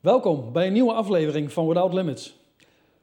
Welkom 0.00 0.52
bij 0.52 0.66
een 0.66 0.72
nieuwe 0.72 0.92
aflevering 0.92 1.52
van 1.52 1.66
Without 1.66 1.92
Limits. 1.92 2.36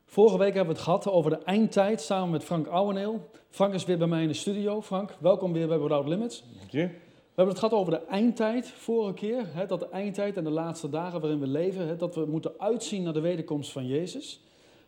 Vorige 0.05 0.37
week 0.37 0.53
hebben 0.53 0.73
we 0.73 0.79
het 0.79 0.89
gehad 0.89 1.07
over 1.07 1.31
de 1.31 1.43
eindtijd 1.43 2.01
samen 2.01 2.29
met 2.29 2.43
Frank 2.43 2.67
Ouweneel. 2.67 3.29
Frank 3.49 3.73
is 3.73 3.85
weer 3.85 3.97
bij 3.97 4.07
mij 4.07 4.21
in 4.21 4.27
de 4.27 4.33
studio. 4.33 4.81
Frank, 4.81 5.15
welkom 5.19 5.53
weer 5.53 5.67
bij 5.67 5.79
Without 5.79 6.07
Limits. 6.07 6.43
Dank 6.57 6.71
je. 6.71 6.77
We 6.77 6.91
hebben 7.25 7.55
het 7.55 7.63
gehad 7.63 7.79
over 7.79 7.93
de 7.93 8.05
eindtijd 8.05 8.67
vorige 8.67 9.13
keer. 9.13 9.43
Hè, 9.45 9.65
dat 9.65 9.79
de 9.79 9.89
eindtijd 9.89 10.37
en 10.37 10.43
de 10.43 10.49
laatste 10.49 10.89
dagen 10.89 11.21
waarin 11.21 11.39
we 11.39 11.47
leven, 11.47 11.87
hè, 11.87 11.95
dat 11.95 12.15
we 12.15 12.25
moeten 12.25 12.51
uitzien 12.57 13.03
naar 13.03 13.13
de 13.13 13.19
wederkomst 13.19 13.71
van 13.71 13.87
Jezus. 13.87 14.41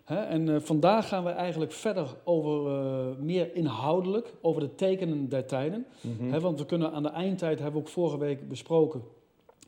Hè, 0.04 0.16
en 0.16 0.50
eh, 0.50 0.62
vandaag 0.62 1.08
gaan 1.08 1.24
we 1.24 1.30
eigenlijk 1.30 1.72
verder 1.72 2.08
over 2.24 2.72
eh, 2.72 3.06
meer 3.20 3.56
inhoudelijk, 3.56 4.34
over 4.42 4.62
de 4.62 4.76
tekenen 4.76 5.30
der 5.30 5.46
tijden. 5.46 5.86
Mhm. 6.02 6.32
Hè, 6.32 6.40
want 6.40 6.60
we 6.60 6.66
kunnen 6.66 6.92
aan 6.92 7.04
de 7.04 7.10
eindtijd, 7.10 7.60
hebben 7.60 7.82
we 7.82 7.88
ook 7.88 7.94
vorige 7.94 8.18
week 8.18 8.50
besproken, 8.50 9.04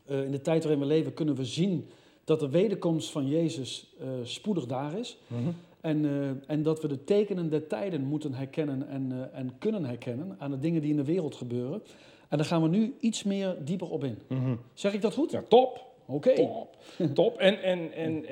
eh, 0.06 0.22
in 0.22 0.30
de 0.30 0.40
tijd 0.40 0.62
waarin 0.62 0.80
we 0.80 0.86
leven, 0.86 1.14
kunnen 1.14 1.34
we 1.34 1.44
zien 1.44 1.88
dat 2.24 2.40
de 2.40 2.48
wederkomst 2.48 3.10
van 3.10 3.28
Jezus 3.28 3.94
eh, 4.00 4.08
spoedig 4.22 4.66
daar 4.66 4.98
is. 4.98 5.18
Mhm. 5.26 5.40
En, 5.80 6.04
eh, 6.04 6.50
en 6.50 6.62
dat 6.62 6.82
we 6.82 6.88
de 6.88 7.04
tekenen 7.04 7.50
der 7.50 7.66
tijden 7.66 8.04
moeten 8.04 8.34
herkennen 8.34 8.88
en, 8.88 9.12
eh, 9.12 9.38
en 9.38 9.52
kunnen 9.58 9.84
herkennen 9.84 10.36
aan 10.38 10.50
de 10.50 10.58
dingen 10.58 10.80
die 10.80 10.90
in 10.90 10.96
de 10.96 11.04
wereld 11.04 11.34
gebeuren. 11.34 11.82
En 12.28 12.36
daar 12.38 12.46
gaan 12.46 12.62
we 12.62 12.68
nu 12.68 12.94
iets 13.00 13.22
meer 13.22 13.56
dieper 13.64 13.90
op 13.90 14.04
in. 14.04 14.18
Mhm. 14.26 14.54
Zeg 14.74 14.92
ik 14.92 15.02
dat 15.02 15.14
goed? 15.14 15.30
Ja, 15.30 15.42
top. 15.48 15.90
Oké. 16.06 16.34
Top. 16.34 16.76
Top. 17.14 17.38
En, 17.38 17.62
en, 17.62 17.92
en 17.92 18.24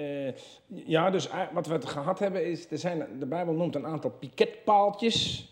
ja, 0.66 1.10
dus 1.10 1.28
wat 1.52 1.66
we 1.66 1.72
het 1.72 1.84
gehad 1.84 2.18
hebben 2.18 2.46
is, 2.46 2.70
er 2.70 2.78
zijn, 2.78 3.06
de 3.18 3.26
Bijbel 3.26 3.54
noemt 3.54 3.74
een 3.74 3.86
aantal 3.86 4.10
piketpaaltjes. 4.10 5.48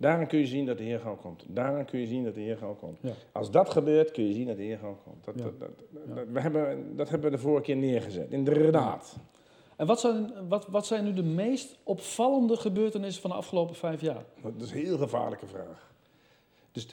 Daaraan 0.00 0.26
kun 0.26 0.38
je 0.38 0.46
zien 0.46 0.66
dat 0.66 0.78
de 0.78 0.84
Heer 0.84 1.00
gauw 1.00 1.16
komt. 1.16 1.44
Daaraan 1.46 1.84
kun 1.84 2.00
je 2.00 2.06
zien 2.06 2.24
dat 2.24 2.34
de 2.34 2.40
Heer 2.40 2.56
gauw 2.56 2.74
komt. 2.74 2.98
Ja. 3.02 3.12
Als 3.32 3.50
dat 3.50 3.70
gebeurt, 3.70 4.10
kun 4.10 4.26
je 4.26 4.32
zien 4.32 4.46
dat 4.46 4.56
de 4.56 4.62
Heer 4.62 4.78
gauw 4.78 4.98
komt. 5.04 5.24
Dat, 5.24 5.34
Ja. 5.36 5.42
dat, 5.44 5.58
dat, 5.58 5.70
Ja. 6.08 6.14
dat- 6.14 6.26
we 6.32 6.40
hebben, 6.40 6.96
dat 6.96 7.08
hebben 7.08 7.30
we 7.30 7.36
de 7.36 7.42
vorige 7.42 7.62
keer 7.62 7.76
neergezet. 7.76 8.30
Inderdaad. 8.30 9.16
En 9.76 9.86
wat 9.86 10.00
zijn, 10.00 10.32
wat, 10.48 10.66
wat 10.66 10.86
zijn 10.86 11.04
nu 11.04 11.12
de 11.12 11.22
meest 11.22 11.76
opvallende 11.82 12.56
gebeurtenissen 12.56 13.22
van 13.22 13.30
de 13.30 13.36
afgelopen 13.36 13.74
vijf 13.74 14.00
jaar? 14.00 14.24
Dat 14.42 14.52
is 14.62 14.70
een 14.70 14.76
heel 14.78 14.98
gevaarlijke 14.98 15.46
vraag. 15.46 15.92
Dus, 16.72 16.86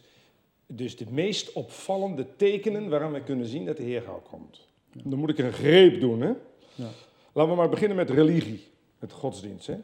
dus 0.67 0.97
de 0.97 1.05
meest 1.09 1.53
opvallende 1.53 2.25
tekenen 2.35 2.89
waaraan 2.89 3.11
we 3.11 3.21
kunnen 3.23 3.45
zien 3.45 3.65
dat 3.65 3.77
de 3.77 3.83
Heer 3.83 4.01
gauw 4.01 4.21
komt. 4.29 4.67
Dan 5.03 5.19
moet 5.19 5.29
ik 5.29 5.37
een 5.37 5.53
greep 5.53 5.99
doen, 5.99 6.21
hè? 6.21 6.31
Ja. 6.75 6.89
Laten 7.33 7.51
we 7.51 7.57
maar 7.57 7.69
beginnen 7.69 7.97
met 7.97 8.09
religie, 8.09 8.63
met 8.99 9.11
godsdienst. 9.11 9.67
Hè? 9.67 9.75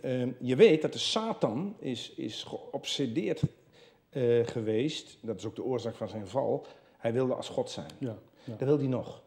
Ehm, 0.00 0.30
je 0.38 0.56
weet 0.56 0.82
dat 0.82 0.92
de 0.92 0.98
Satan 0.98 1.76
is, 1.78 2.12
is 2.14 2.42
geobsedeerd 2.42 3.42
eh, 4.10 4.46
geweest, 4.46 5.18
dat 5.20 5.38
is 5.38 5.46
ook 5.46 5.56
de 5.56 5.64
oorzaak 5.64 5.94
van 5.94 6.08
zijn 6.08 6.26
val. 6.26 6.66
Hij 6.98 7.12
wilde 7.12 7.34
als 7.34 7.48
God 7.48 7.70
zijn. 7.70 7.90
Ja. 7.98 8.18
ja. 8.44 8.54
Dat 8.56 8.68
wil 8.68 8.78
hij 8.78 8.86
nog. 8.86 9.22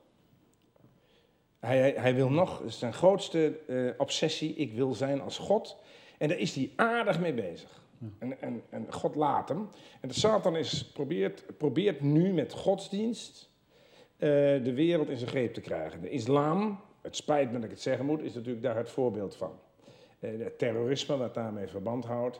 Hij, 1.60 1.78
hij, 1.78 1.94
hij 1.98 2.16
wil 2.16 2.30
nog, 2.30 2.58
dat 2.58 2.68
is 2.68 2.80
zijn 2.80 2.94
grootste 2.94 3.60
eh, 3.68 4.00
obsessie, 4.00 4.56
ik 4.56 4.74
wil 4.74 4.94
zijn 4.94 5.22
als 5.22 5.38
God. 5.38 5.78
En 6.18 6.28
daar 6.28 6.38
is 6.38 6.56
hij 6.56 6.72
aardig 6.76 7.20
mee 7.20 7.34
bezig. 7.34 7.84
En, 8.20 8.42
en, 8.42 8.64
en 8.70 8.94
God 8.94 9.16
laat 9.16 9.50
hem. 9.50 9.70
En 10.02 10.08
de 10.08 10.14
Satan 10.14 10.56
is, 10.56 10.86
probeert, 10.86 11.58
probeert 11.58 12.02
nu 12.02 12.34
met 12.34 12.54
godsdienst 12.54 13.50
eh, 14.18 14.30
de 14.64 14.74
wereld 14.74 15.10
in 15.10 15.18
zijn 15.18 15.30
greep 15.30 15.54
te 15.54 15.62
krijgen. 15.62 16.02
De 16.02 16.10
islam, 16.10 16.80
het 17.02 17.16
spijt 17.16 17.48
me 17.48 17.54
dat 17.54 17.64
ik 17.64 17.70
het 17.70 17.82
zeggen 17.82 18.06
moet, 18.06 18.22
is 18.22 18.34
natuurlijk 18.34 18.64
daar 18.64 18.78
het 18.78 18.90
voorbeeld 18.90 19.36
van. 19.36 19.60
Eh, 20.26 20.44
het 20.44 20.58
terrorisme 20.58 21.18
wat 21.18 21.34
daarmee 21.34 21.68
verband 21.68 22.06
houdt. 22.06 22.40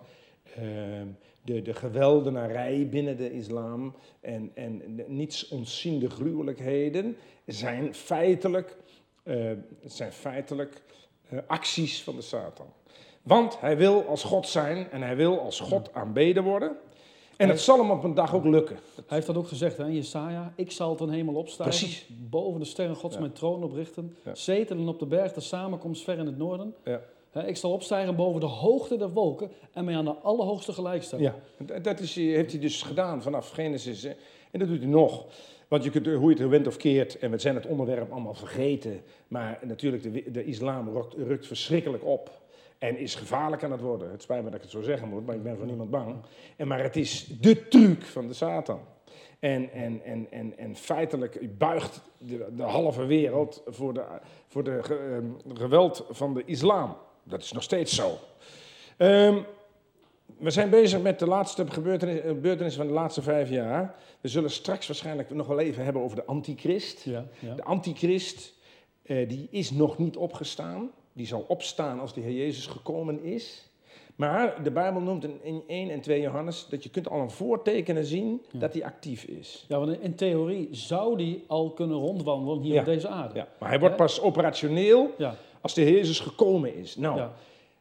Ehm, 0.56 1.08
de, 1.42 1.62
de 1.62 1.74
geweldenarij 1.74 2.88
binnen 2.90 3.18
de 3.18 3.34
islam 3.34 3.96
en, 4.22 4.52
en 4.54 5.04
niets 5.08 5.48
ontziende 5.48 6.10
gruwelijkheden 6.10 7.18
zijn 7.46 7.94
feitelijk, 7.94 8.78
eh, 9.24 9.52
zijn 9.86 10.12
feitelijk 10.12 10.82
eh, 11.30 11.40
acties 11.48 12.04
van 12.04 12.16
de 12.16 12.22
Satan. 12.22 12.68
Want 13.22 13.60
hij 13.60 13.78
wil 13.78 14.06
als 14.08 14.24
God 14.24 14.48
zijn 14.48 14.92
en 14.92 15.02
hij 15.02 15.16
wil 15.16 15.40
als 15.40 15.60
God 15.60 15.94
aanbeden 15.94 16.44
worden. 16.44 16.78
En 17.38 17.50
het 17.50 17.62
zal 17.62 17.80
hem 17.80 17.92
op 17.92 18.04
een 18.04 18.14
dag 18.14 18.36
ook 18.36 18.46
lukken. 18.46 18.76
Hij 18.96 19.04
heeft 19.08 19.28
dat 19.28 19.36
ook 19.36 19.48
gezegd 19.48 19.78
hè, 19.78 19.86
Jesaja. 19.86 20.54
Ik 20.56 20.72
zal 20.72 20.96
ten 20.96 21.10
hemel 21.10 21.34
opstijgen. 21.34 21.78
Precies. 21.78 22.08
Boven 22.30 22.60
de 22.60 22.66
sterren 22.66 22.96
gods 22.96 23.14
Ja. 23.14 23.20
mijn 23.20 23.34
troon 23.34 23.64
oprichten. 23.64 24.16
Ja. 24.24 24.36
Zetelen 24.36 24.88
op 24.88 25.00
de 25.00 25.06
berg 25.06 25.34
de 25.34 25.42
samenkomst 25.42 26.04
ver 26.04 26.18
in 26.18 26.26
het 26.26 26.38
noorden. 26.38 26.76
Ja. 26.84 27.02
Ik 27.44 27.58
zal 27.58 27.72
opstijgen 27.72 28.16
boven 28.16 28.40
de 28.40 28.46
hoogte 28.46 28.98
der 28.98 29.10
wolken 29.10 29.52
en 29.74 29.86
mij 29.86 29.96
aan 29.96 30.06
de 30.06 30.16
allerhoogste 30.16 30.74
gelijk. 30.74 31.04
Ja, 31.04 31.36
dat- 31.82 32.00
is, 32.00 32.16
heeft 32.16 32.52
hij 32.52 32.62
dus 32.62 32.82
gedaan 32.82 33.22
vanaf 33.22 33.50
Genesis. 33.50 34.04
En 34.52 34.60
dat 34.60 34.68
doet 34.68 34.80
hij 34.80 34.88
nog. 34.88 35.26
Want 35.68 35.84
je 35.84 35.90
kunt, 35.90 36.06
hoe 36.06 36.34
je 36.36 36.42
het 36.42 36.50
went 36.50 36.68
of 36.68 36.78
keert, 36.78 37.20
en 37.20 37.32
we 37.32 37.38
zijn 37.38 37.56
het 37.56 37.66
onderwerp 37.66 38.12
allemaal 38.12 38.34
vergeten. 38.34 39.02
Maar 39.28 39.60
natuurlijk, 39.62 40.04
de, 40.04 40.32
de 40.32 40.46
islam 40.46 40.90
rukt, 41.18 41.48
verschrikkelijk 41.48 42.06
op. 42.06 42.32
En 42.78 42.98
is 42.98 43.16
gevaarlijk 43.16 43.64
aan 43.64 43.72
het 43.72 43.82
worden. 43.82 44.12
Het 44.12 44.22
spijt 44.22 44.40
me 44.44 44.46
dat 44.46 44.56
ik 44.56 44.62
het 44.62 44.72
zo 44.72 44.82
zeggen 44.82 45.08
moet, 45.10 45.26
maar 45.26 45.36
ik 45.36 45.44
ben 45.44 45.58
voor 45.58 45.66
niemand 45.66 45.90
bang. 45.90 46.16
En, 46.56 46.68
maar 46.68 46.84
het 46.84 46.96
is 46.96 47.26
de 47.42 47.68
truc 47.68 48.04
van 48.04 48.28
de 48.28 48.34
Satan. 48.34 48.80
En, 49.40 49.72
en, 49.72 50.02
en, 50.04 50.28
en, 50.30 50.58
en 50.58 50.76
feitelijk 50.76 51.58
buigt 51.58 52.02
de, 52.18 52.46
de 52.56 52.64
halve 52.64 53.06
wereld 53.06 53.64
voor 53.68 53.94
de, 53.94 54.04
voor 54.48 54.64
de 54.64 54.80
ehm, 54.80 55.58
geweld 55.58 56.06
van 56.10 56.34
de 56.34 56.44
islam. 56.46 56.96
Dat 57.28 57.42
is 57.44 57.52
nog 57.52 57.64
steeds 57.64 57.96
zo. 57.96 58.18
Ehm, 58.98 59.38
we 60.38 60.50
zijn 60.50 60.70
bezig 60.70 61.02
met 61.02 61.20
de 61.20 61.28
laatste 61.28 61.66
gebeurtenis- 61.72 62.22
gebeurtenissen 62.22 62.82
van 62.82 62.92
de 62.94 63.00
laatste 63.00 63.22
vijf 63.22 63.50
jaar. 63.50 63.96
We 64.22 64.28
zullen 64.28 64.52
straks 64.52 64.88
waarschijnlijk 64.88 65.30
nog 65.30 65.48
wel 65.48 65.60
even 65.60 65.84
hebben 65.84 66.02
over 66.02 66.16
de 66.16 66.26
antichrist. 66.26 67.04
Ja, 67.04 67.26
ja. 67.40 67.54
De 67.56 67.64
antichrist, 67.64 68.54
eh, 69.04 69.30
die 69.30 69.48
is 69.52 69.72
nog 69.72 69.98
niet 69.98 70.18
opgestaan. 70.18 70.92
Die 71.14 71.28
zal 71.28 71.46
opstaan 71.48 72.00
als 72.00 72.14
de 72.14 72.22
Heer 72.22 72.32
Jezus 72.34 72.66
gekomen 72.66 73.24
is. 73.24 73.70
Maar 74.16 74.64
de 74.64 74.72
Bijbel 74.72 75.02
noemt 75.02 75.24
in- 75.24 75.40
in 75.44 75.64
1 75.68 75.90
en 75.90 76.02
2 76.02 76.22
Johannes 76.22 76.68
dat 76.70 76.84
je 76.84 76.90
kunt 76.90 77.10
al 77.10 77.20
een 77.22 77.30
voortekenen 77.32 78.06
zien 78.06 78.42
Ja. 78.52 78.60
dat 78.60 78.74
hij 78.74 78.84
actief 78.84 79.24
is. 79.24 79.66
Ja, 79.68 79.80
want 79.80 80.00
in 80.02 80.16
theorie 80.16 80.68
zou 80.72 81.18
die 81.18 81.44
al 81.48 81.72
kunnen 81.72 81.98
rondwandelen 81.98 82.62
hier 82.62 82.74
Ja. 82.74 82.80
op 82.80 82.86
deze 82.86 83.08
aarde. 83.08 83.36
Ja, 83.36 83.48
maar 83.60 83.70
hij 83.70 83.80
wordt 83.80 83.96
pas 83.96 84.22
operationeel 84.22 85.14
Ja, 85.18 85.36
als 85.66 85.74
de 85.74 85.82
Heer 85.82 85.96
Jezus 85.96 86.20
gekomen 86.20 86.76
is. 86.76 86.96
Nou, 86.96 87.18
ja. 87.18 87.34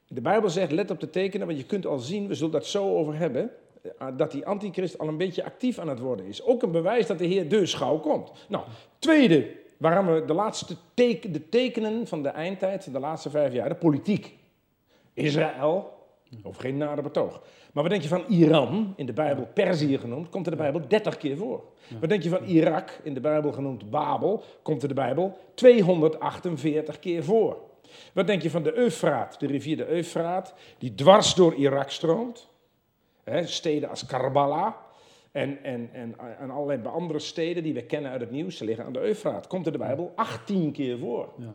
De 0.08 0.20
Bijbel 0.20 0.50
zegt, 0.50 0.72
let 0.72 0.90
op 0.90 1.00
de 1.00 1.10
tekenen, 1.10 1.46
want 1.46 1.58
je 1.58 1.64
kunt 1.64 1.86
al 1.86 1.98
zien, 1.98 2.28
we 2.28 2.34
zullen 2.34 2.52
dat 2.52 2.66
zo 2.66 2.96
over 2.96 3.16
hebben, 3.16 3.50
eh, 3.98 4.08
dat 4.16 4.30
die 4.30 4.46
antichrist 4.46 4.98
al 4.98 5.08
een 5.08 5.16
beetje 5.16 5.44
actief 5.44 5.78
aan 5.78 5.88
het 5.88 5.98
worden 5.98 6.26
is. 6.26 6.42
Ook 6.42 6.62
een 6.62 6.70
bewijs 6.70 7.06
dat 7.06 7.18
de 7.18 7.26
Heer 7.26 7.48
dus 7.48 7.74
gauw 7.74 7.98
komt. 7.98 8.32
Nou, 8.48 8.64
tweede, 8.98 9.50
waarom 9.76 10.06
we 10.06 10.24
de 10.24 10.32
laatste 10.32 10.76
teken, 10.94 11.32
de 11.32 11.48
tekenen 11.48 12.06
van 12.06 12.22
de 12.22 12.28
eindtijd, 12.28 12.92
de 12.92 12.98
laatste 12.98 13.30
vijf 13.30 13.52
jaar, 13.52 13.68
de 13.68 13.74
politiek. 13.74 14.34
Israël, 15.12 15.92
over 16.42 16.60
geen 16.60 16.76
nader 16.76 17.02
betoog. 17.02 17.42
Maar 17.72 17.82
wat 17.82 17.92
denk 17.92 18.02
je 18.02 18.08
van 18.08 18.24
Iran, 18.28 18.92
in 18.96 19.06
de 19.06 19.12
Bijbel 19.12 19.48
Perzië 19.54 19.98
genoemd, 19.98 20.28
komt 20.28 20.46
er 20.46 20.52
de 20.52 20.58
Bijbel 20.58 20.88
30 20.88 21.16
keer 21.16 21.36
voor. 21.36 21.64
Wat 22.00 22.08
denk 22.08 22.22
je 22.22 22.28
van 22.28 22.44
Irak, 22.44 23.00
in 23.02 23.14
de 23.14 23.20
Bijbel 23.20 23.52
genoemd 23.52 23.90
Babel, 23.90 24.42
komt 24.62 24.82
er 24.82 24.88
de 24.88 24.94
Bijbel 24.94 25.38
248 25.54 26.98
keer 26.98 27.24
voor. 27.24 27.72
Wat 28.12 28.26
denk 28.26 28.42
je 28.42 28.50
van 28.50 28.62
de 28.62 28.76
Eufraat, 28.76 29.40
de 29.40 29.46
rivier 29.46 29.76
de 29.76 29.88
Eufraat, 29.88 30.54
die 30.78 30.94
dwars 30.94 31.34
door 31.34 31.54
Irak 31.54 31.90
stroomt? 31.90 32.48
Steden 33.44 33.88
als 33.88 34.06
Karbala 34.06 34.76
en, 35.32 35.64
en, 35.64 35.90
en, 35.92 36.14
en 36.38 36.50
allerlei 36.50 36.86
andere 36.86 37.18
steden 37.18 37.62
die 37.62 37.74
we 37.74 37.82
kennen 37.82 38.10
uit 38.10 38.20
het 38.20 38.30
nieuws, 38.30 38.56
ze 38.56 38.64
liggen 38.64 38.84
aan 38.84 38.92
de 38.92 39.00
Eufraat. 39.00 39.46
Komt 39.46 39.66
er 39.66 39.72
de 39.72 39.78
Bijbel 39.78 40.12
18 40.14 40.72
keer 40.72 40.98
voor. 40.98 41.28
Ja. 41.38 41.54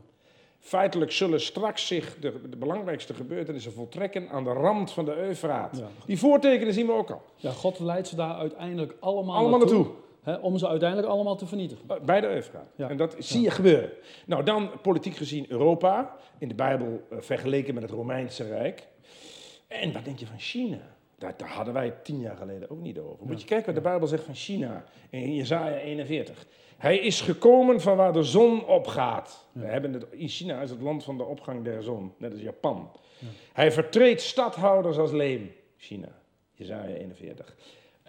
Feitelijk 0.60 1.12
zullen 1.12 1.42
straks 1.42 1.88
zich 1.88 2.16
de, 2.20 2.50
de 2.50 2.58
belangrijkste 2.58 3.14
gebeurtenissen 3.14 3.72
voltrekken 3.72 4.30
aan 4.30 4.44
de 4.44 4.50
rand 4.50 4.92
van 4.92 5.06
de 5.06 5.16
Eufraat. 5.16 5.78
Ja. 5.78 5.88
Die 6.06 6.20
voortekenen 6.20 6.74
zien 6.74 6.86
we 6.86 6.94
ook 6.94 7.12
al. 7.12 7.22
ja, 7.36 7.52
God 7.52 7.80
leidt 7.80 8.08
ze 8.08 8.16
daar 8.16 8.36
uiteindelijk 8.36 8.96
allemaal, 9.00 9.36
Allemaal 9.36 9.60
naartoe. 9.60 9.88
Om 10.42 10.58
ze 10.58 10.68
uiteindelijk 10.68 11.10
allemaal 11.10 11.36
te 11.36 11.46
vernietigen. 11.46 11.86
Bij 12.06 12.22
de 12.22 12.28
Eufraat. 12.28 12.72
Ja. 12.76 12.90
En 12.90 12.98
dat 12.98 13.16
zie 13.18 13.42
je 13.42 13.52
gebeuren. 13.52 13.92
Nou, 14.26 14.44
dan 14.44 14.72
politiek 14.82 15.16
gezien 15.16 15.46
Europa. 15.50 16.16
In 16.38 16.48
de 16.48 16.56
Bijbel 16.56 17.02
eh, 17.10 17.18
vergeleken 17.20 17.74
met 17.74 17.84
het 17.84 17.92
Romeinse 17.92 18.44
Rijk. 18.44 18.88
En 19.68 19.94
wat 19.94 20.06
denk 20.06 20.20
je 20.20 20.26
van 20.26 20.40
China? 20.40 20.80
Daar, 21.18 21.34
daar 21.38 21.50
hadden 21.50 21.74
wij 21.74 21.94
tien 22.04 22.20
jaar 22.20 22.38
geleden 22.38 22.70
ook 22.70 22.82
niet 22.82 23.00
over. 23.00 23.26
Moet 23.26 23.42
je 23.42 23.48
kijken 23.48 23.66
wat 23.66 23.84
de 23.84 23.90
Bijbel 23.90 24.08
zegt 24.08 24.24
van 24.24 24.36
China 24.36 24.84
in 25.10 25.36
Jezaja 25.36 25.78
41. 25.78 26.46
Hij 26.78 26.98
is 26.98 27.22
gekomen 27.22 27.82
van 27.82 27.98
waar 27.98 28.14
de 28.14 28.24
zon 28.24 28.66
opgaat. 28.66 29.48
We 29.52 29.66
hebben 29.66 29.94
het, 29.94 30.06
in 30.12 30.28
China 30.28 30.62
is 30.62 30.70
het 30.70 30.82
land 30.82 31.04
van 31.04 31.18
de 31.18 31.24
opgang 31.24 31.64
der 31.64 31.84
zon, 31.84 32.14
net 32.18 32.32
als 32.32 32.42
Japan. 32.42 32.92
Hij 33.54 33.72
vertreedt 33.72 34.22
stadhouders 34.22 34.98
als 34.98 35.12
leem. 35.12 35.52
China, 35.78 36.08
Jezaja 36.52 36.96
41. 36.96 37.56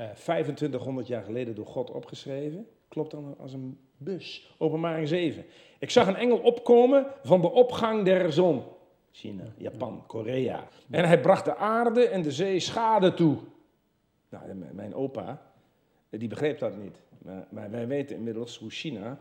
Eh 0.01 0.11
2500 0.11 1.07
jaar 1.07 1.25
geleden 1.25 1.55
door 1.55 1.67
God 1.67 1.91
opgeschreven. 1.91 2.67
Klopt 2.89 3.11
dan 3.11 3.35
als 3.39 3.53
een 3.53 3.79
bus. 3.97 4.55
Openbaring 4.59 5.09
7. 5.09 5.45
Ik 5.79 5.91
zag 5.91 6.07
een 6.07 6.17
engel 6.17 6.39
opkomen 6.39 7.07
van 7.23 7.41
de 7.41 7.51
opgang 7.51 8.05
der 8.05 8.33
zon. 8.33 8.63
China, 9.11 9.45
Japan, 9.57 10.05
Korea. 10.07 10.69
En 10.91 11.05
hij 11.05 11.21
bracht 11.21 11.45
de 11.45 11.57
aarde 11.57 12.09
en 12.09 12.23
de 12.23 12.33
zee 12.33 12.61
schade 12.61 13.15
toe. 13.15 13.37
Nou, 14.29 14.55
mijn 14.73 14.95
opa, 14.95 15.43
die 16.11 16.29
begreep 16.29 16.59
dat 16.59 16.77
niet. 16.77 16.97
Maar 17.51 17.71
wij 17.71 17.87
weten 17.87 18.17
inmiddels 18.17 18.59
hoe 18.59 18.71
China 18.71 19.19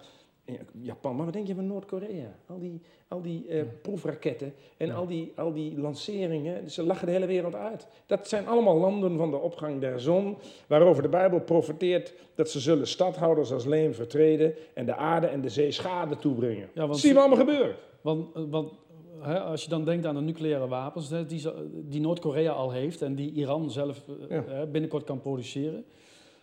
Japan, 0.82 1.16
maar 1.16 1.26
wat 1.26 1.34
denk 1.34 1.48
je 1.48 1.56
van 1.56 1.68
Noord-Korea? 1.68 2.36
Al 2.48 2.60
die, 2.60 2.82
al 3.08 3.22
die 3.22 3.48
eh, 3.48 3.64
proefraketten 3.82 4.54
en 4.78 4.88
Ja. 4.88 4.94
al, 4.94 5.08
die, 5.08 5.32
al 5.36 5.54
die 5.54 5.78
lanceringen, 5.80 6.72
ze 6.72 6.84
lachen 6.84 7.06
de 7.08 7.12
hele 7.14 7.26
wereld 7.26 7.56
uit. 7.56 7.88
Dat 8.06 8.28
zijn 8.28 8.48
allemaal 8.48 8.78
landen 8.78 9.18
van 9.18 9.32
de 9.32 9.38
opgang 9.38 9.80
der 9.82 10.00
zon, 10.00 10.38
waarover 10.68 11.04
de 11.04 11.10
Bijbel 11.10 11.40
profeteert 11.40 12.14
dat 12.36 12.50
ze 12.50 12.60
zullen 12.60 12.88
stadhouders 12.88 13.52
als 13.52 13.66
leem 13.66 13.94
vertreden 13.94 14.54
en 14.74 14.86
de 14.86 14.96
aarde 14.96 15.28
en 15.28 15.42
de 15.42 15.50
zee 15.50 15.72
schade 15.72 16.16
toebrengen. 16.18 16.70
Ja, 16.74 16.80
want- 16.80 16.92
dat 16.92 17.00
zien 17.00 17.14
we 17.14 17.20
allemaal 17.20 17.38
gebeuren. 17.38 17.76
Want, 18.02 18.36
eh, 18.36 18.42
want 18.50 18.72
hè, 19.20 19.40
als 19.40 19.64
je 19.64 19.70
dan 19.70 19.86
denkt 19.86 20.06
aan 20.06 20.16
de 20.16 20.22
nucleaire 20.22 20.68
wapens 20.68 21.10
hè, 21.10 21.26
die, 21.26 21.42
die 21.74 22.02
Noord-Korea 22.02 22.52
al 22.52 22.72
heeft 22.72 23.02
en 23.02 23.16
die 23.16 23.32
Iran 23.34 23.72
zelf 23.72 24.04
eh, 24.08 24.30
Ja. 24.30 24.44
hè, 24.48 24.68
binnenkort 24.68 25.04
kan 25.04 25.22
produceren. 25.22 25.86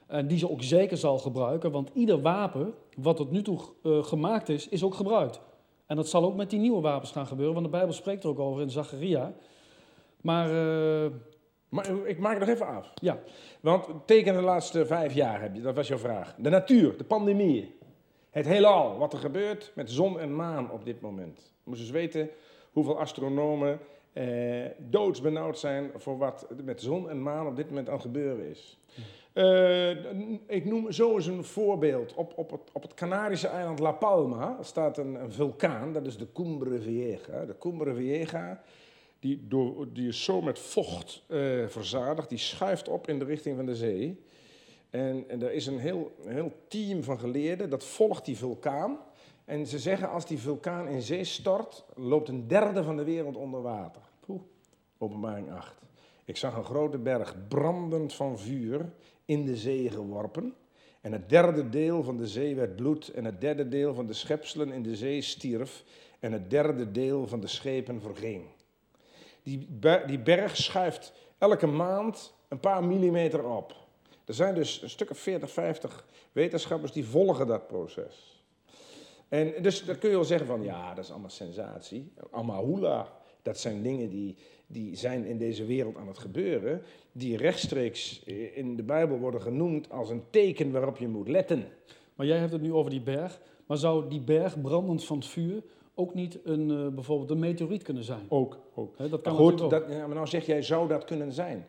En 0.07 0.27
die 0.27 0.39
ze 0.39 0.51
ook 0.51 0.63
zeker 0.63 0.97
zal 0.97 1.19
gebruiken, 1.19 1.71
want 1.71 1.91
ieder 1.95 2.21
wapen 2.21 2.75
wat 2.97 3.17
tot 3.17 3.31
nu 3.31 3.43
toe 3.43 3.61
eh, 3.83 4.05
gemaakt 4.05 4.49
is, 4.49 4.69
is 4.69 4.83
ook 4.83 4.95
gebruikt. 4.95 5.41
En 5.87 5.97
dat 5.97 6.09
zal 6.09 6.25
ook 6.25 6.37
met 6.37 6.51
die 6.51 6.61
nieuwe 6.61 6.81
wapens 6.81 7.11
gaan 7.11 7.27
gebeuren, 7.27 7.55
want 7.55 7.67
de 7.67 7.73
Bijbel 7.73 7.93
spreekt 7.93 8.23
er 8.25 8.31
ook 8.31 8.39
over 8.39 8.63
in 8.63 8.71
Zacharia. 8.71 9.35
Maar 10.21 10.51
eh, 10.51 11.11
Maar 11.69 11.85
eh, 11.85 12.09
ik 12.09 12.19
maak 12.19 12.39
het 12.39 12.41
nog 12.41 12.49
even 12.49 12.67
af. 12.67 12.93
ja, 12.95 13.19
Want 13.61 13.87
teken 14.05 14.35
de 14.35 14.41
laatste 14.41 14.87
vijf 14.87 15.15
jaar 15.15 15.41
heb 15.41 15.55
je, 15.55 15.61
dat 15.61 15.75
was 15.75 15.89
jouw 15.89 15.99
vraag. 15.99 16.35
De 16.39 16.51
natuur, 16.51 16.97
de 16.97 17.05
pandemie, 17.05 17.75
het 18.31 18.47
heelal, 18.47 18.99
wat 18.99 19.13
er 19.13 19.19
gebeurt 19.19 19.73
met 19.75 19.91
zon 19.91 20.19
en 20.19 20.37
maan 20.37 20.71
op 20.71 20.85
dit 20.85 21.01
moment. 21.01 21.39
Je 21.39 21.71
moet 21.71 21.79
eens 21.79 21.91
weten 21.91 22.31
hoeveel 22.73 22.99
astronomen 22.99 23.79
eh, 24.13 24.65
doodsbenauwd 24.79 25.59
zijn 25.59 25.91
voor 25.97 26.19
wat 26.19 26.47
met 26.65 26.81
zon 26.83 27.11
en 27.11 27.23
maan 27.23 27.47
op 27.47 27.57
dit 27.57 27.69
moment 27.69 27.89
aan 27.89 27.95
het 27.95 28.03
gebeuren 28.03 28.49
is. 28.49 28.79
Eh, 29.37 29.91
ik 30.47 30.65
noem 30.65 30.93
zo 30.93 31.15
eens 31.15 31.27
een 31.27 31.45
voorbeeld. 31.45 32.15
Op, 32.15 32.33
op, 32.37 32.51
het, 32.51 32.61
op 32.73 32.83
het 32.83 32.95
Canarische 32.95 33.49
eiland 33.49 33.79
La 33.79 33.93
Palma 33.93 34.59
staat 34.63 34.99
een, 34.99 35.33
vulkaan, 35.33 35.93
dat 35.93 36.07
is 36.07 36.17
de 36.17 36.33
Cumbre 36.33 36.81
Vieja. 36.81 37.45
De 37.45 37.57
Cumbre 37.59 37.95
Vieja 37.95 38.63
die, 39.19 39.47
door, 39.49 39.93
die 39.93 40.09
is 40.09 40.25
zo 40.25 40.43
met 40.43 40.59
vocht 40.59 41.23
eh, 41.27 41.67
verzadigd, 41.67 42.29
die 42.29 42.39
schuift 42.39 42.89
op 42.89 43.09
in 43.09 43.19
de 43.19 43.25
richting 43.25 43.57
van 43.57 43.67
de 43.67 43.77
zee. 43.77 44.25
En, 44.91 45.25
en 45.29 45.43
er 45.43 45.53
is 45.53 45.67
een 45.67 45.79
heel, 45.79 46.15
heel 46.27 46.53
team 46.69 47.03
van 47.03 47.19
geleerden 47.19 47.71
dat 47.71 47.85
volgt 47.85 48.25
die 48.25 48.37
vulkaan. 48.37 48.99
En 49.45 49.67
ze 49.67 49.79
zeggen 49.79 50.11
als 50.11 50.27
die 50.27 50.39
vulkaan 50.39 50.89
in 50.89 51.03
zee 51.03 51.25
stort, 51.25 51.85
loopt 51.95 52.29
een 52.29 52.49
derde 52.49 52.83
van 52.83 52.97
de 52.97 53.05
wereld 53.05 53.37
onder 53.37 53.63
water. 53.63 54.03
Poeh. 54.21 54.41
Openbaring 54.99 55.53
8. 55.53 55.86
Ik 56.27 56.37
zag 56.37 56.57
een 56.57 56.65
grote 56.65 56.99
berg 56.99 57.35
brandend 57.49 58.15
van 58.15 58.39
vuur 58.39 58.93
in 59.25 59.45
de 59.45 59.57
zee 59.57 59.91
geworpen. 59.91 60.55
En 61.01 61.13
het 61.13 61.29
derde 61.29 61.69
deel 61.69 62.03
van 62.03 62.17
de 62.17 62.27
zee 62.27 62.55
werd 62.55 62.77
bloed. 62.77 63.09
En 63.09 63.25
het 63.25 63.41
derde 63.41 63.69
deel 63.69 63.95
van 63.95 64.07
de 64.07 64.13
schepselen 64.13 64.73
in 64.73 64.83
de 64.83 64.97
zee 64.97 65.23
stierf. 65.23 65.85
En 66.21 66.33
het 66.33 66.51
derde 66.51 66.91
deel 66.91 67.27
van 67.27 67.41
de 67.41 67.47
schepen 67.47 68.01
verging. 68.01 68.45
Die, 69.43 69.69
die 70.07 70.19
berg 70.19 70.57
schuift 70.57 71.13
elke 71.39 71.67
maand 71.67 72.35
een 72.49 72.61
paar 72.61 72.85
millimeter 72.85 73.45
op. 73.45 73.75
Er 74.25 74.35
zijn 74.35 74.55
dus 74.55 74.83
een 74.83 74.91
stuk 74.91 75.11
of 75.11 75.19
40, 75.19 75.51
50 75.51 76.07
wetenschappers 76.33 76.93
die 76.93 77.07
volgen 77.07 77.47
dat 77.47 77.67
proces. 77.67 78.45
En 79.29 79.63
dus 79.63 79.85
dan 79.85 79.99
kun 79.99 80.09
je 80.09 80.15
wel 80.15 80.25
zeggen 80.25 80.47
van 80.47 80.63
ja, 80.63 80.95
dat 80.95 81.05
is 81.05 81.11
allemaal 81.11 81.31
sensatie. 81.31 82.13
Allemaal 82.31 82.65
hoela. 82.65 83.13
Dat 83.47 83.59
zijn 83.59 83.83
dingen 83.83 84.09
die, 84.09 84.37
die 84.67 84.97
zijn 84.97 85.25
in 85.25 85.39
deze 85.39 85.65
wereld 85.65 85.97
aan 85.97 86.09
het 86.09 86.19
gebeuren. 86.19 86.83
Die 87.13 87.37
rechtstreeks 87.37 88.23
in 88.55 88.77
de 88.77 88.83
Bijbel 88.83 89.19
worden 89.19 89.43
genoemd 89.43 89.91
als 89.91 90.11
een 90.11 90.23
teken 90.31 90.73
waarop 90.73 90.97
je 90.97 91.09
moet 91.09 91.29
letten. 91.29 91.65
maar 92.15 92.27
jij 92.27 92.39
hebt 92.39 92.53
het 92.53 92.63
nu 92.63 92.73
over 92.73 92.91
die 92.91 93.01
berg. 93.01 93.41
Maar 93.67 93.77
zou 93.77 94.09
die 94.09 94.21
berg 94.21 94.61
brandend 94.61 95.05
van 95.05 95.17
het 95.17 95.27
vuur 95.27 95.63
ook 95.95 96.15
niet 96.15 96.39
een, 96.45 96.71
eh, 96.71 96.95
bijvoorbeeld 96.95 97.31
een 97.31 97.39
meteoriet 97.39 97.83
kunnen 97.83 98.05
zijn? 98.05 98.27
Ook, 98.29 98.59
ook. 98.75 98.99
Dat 98.99 99.11
kan 99.11 99.21
Maar 99.23 99.43
goed, 99.43 99.71
dat, 99.71 99.85
ja, 99.89 100.07
maar 100.07 100.15
nou 100.15 100.27
zeg 100.27 100.47
jij, 100.47 100.63
zou 100.63 100.89
dat 100.89 101.05
kunnen 101.05 101.33
zijn? 101.33 101.67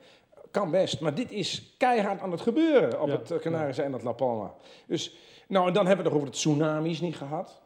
Kan 0.51 0.71
best, 0.71 1.00
maar 1.00 1.15
dit 1.15 1.31
is 1.31 1.75
keihard 1.77 2.19
aan 2.19 2.31
het 2.31 2.41
gebeuren 2.41 3.01
op 3.01 3.07
Ja, 3.07 3.18
het 3.18 3.41
Canarische 3.41 3.81
eiland 3.81 4.03
La 4.03 4.12
Palma. 4.12 4.53
Dus, 4.88 5.15
nou, 5.47 5.68
en 5.68 5.74
dan 5.74 5.85
hebben 5.88 6.06
we 6.06 6.12
het 6.12 6.13
nog 6.13 6.21
over 6.21 6.33
de 6.33 6.38
tsunamis 6.38 7.01
niet 7.01 7.15
gehad. 7.15 7.62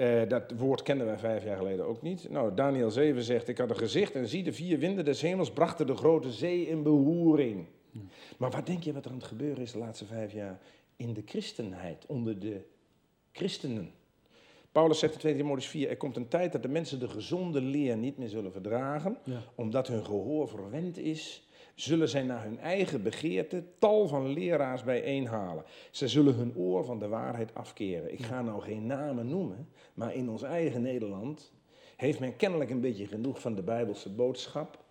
Eh, 0.00 0.28
dat 0.28 0.52
woord 0.56 0.82
kenden 0.82 1.06
wij 1.06 1.18
vijf 1.18 1.44
jaar 1.44 1.56
geleden 1.56 1.86
ook 1.86 2.02
niet. 2.02 2.30
Nou, 2.30 2.54
Daniel 2.54 2.90
7 2.90 3.22
zegt, 3.22 3.48
ik 3.48 3.58
had 3.58 3.70
een 3.70 3.76
gezicht 3.76 4.14
en 4.14 4.28
zie 4.28 4.42
de 4.42 4.52
vier 4.52 4.78
winden 4.78 5.04
des 5.04 5.20
hemels 5.20 5.50
brachten 5.50 5.86
de 5.86 5.94
grote 5.96 6.32
zee 6.32 6.66
in 6.66 6.82
beroering. 6.82 7.66
Maar 8.38 8.50
wat 8.50 8.66
denk 8.66 8.82
je 8.82 8.92
wat 8.92 9.04
er 9.04 9.10
aan 9.10 9.16
het 9.16 9.26
gebeuren 9.26 9.62
is 9.62 9.72
de 9.72 9.78
laatste 9.78 10.04
vijf 10.04 10.32
jaar 10.32 10.58
in 10.96 11.12
de 11.14 11.22
christenheid, 11.24 12.06
onder 12.06 12.38
de 12.38 12.60
christenen? 13.32 13.90
Paulus 14.72 14.98
zegt 14.98 15.12
in 15.12 15.18
2 15.18 15.34
Timotheüs 15.34 15.66
4, 15.68 15.88
er 15.88 15.96
komt 15.96 16.16
een 16.16 16.28
tijd 16.28 16.52
dat 16.52 16.62
de 16.62 16.68
mensen 16.68 16.98
de 17.00 17.08
gezonde 17.08 17.60
leer 17.60 17.96
niet 17.96 18.18
meer 18.18 18.28
zullen 18.28 18.52
verdragen, 18.52 19.18
Ja. 19.24 19.42
omdat 19.54 19.86
hun 19.86 20.04
gehoor 20.04 20.48
verwend 20.48 20.98
is, 20.98 21.48
zullen 21.82 22.08
zij 22.08 22.22
naar 22.22 22.44
hun 22.44 22.58
eigen 22.58 23.02
begeerte 23.02 23.64
tal 23.78 24.08
van 24.08 24.26
leraars 24.26 24.84
bijeenhalen. 24.84 25.64
Ze 25.90 26.08
zullen 26.08 26.34
hun 26.34 26.56
oor 26.56 26.84
van 26.84 26.98
de 26.98 27.08
waarheid 27.08 27.54
afkeren. 27.54 28.12
Ik 28.12 28.22
ga 28.22 28.42
nou 28.42 28.62
geen 28.62 28.86
namen 28.86 29.28
noemen, 29.28 29.68
maar 29.94 30.14
in 30.14 30.30
ons 30.30 30.42
eigen 30.42 30.82
Nederland 30.82 31.52
heeft 31.96 32.20
men 32.20 32.36
kennelijk 32.36 32.70
een 32.70 32.80
beetje 32.80 33.06
genoeg 33.06 33.40
van 33.40 33.54
de 33.54 33.62
Bijbelse 33.62 34.10
boodschap. 34.10 34.84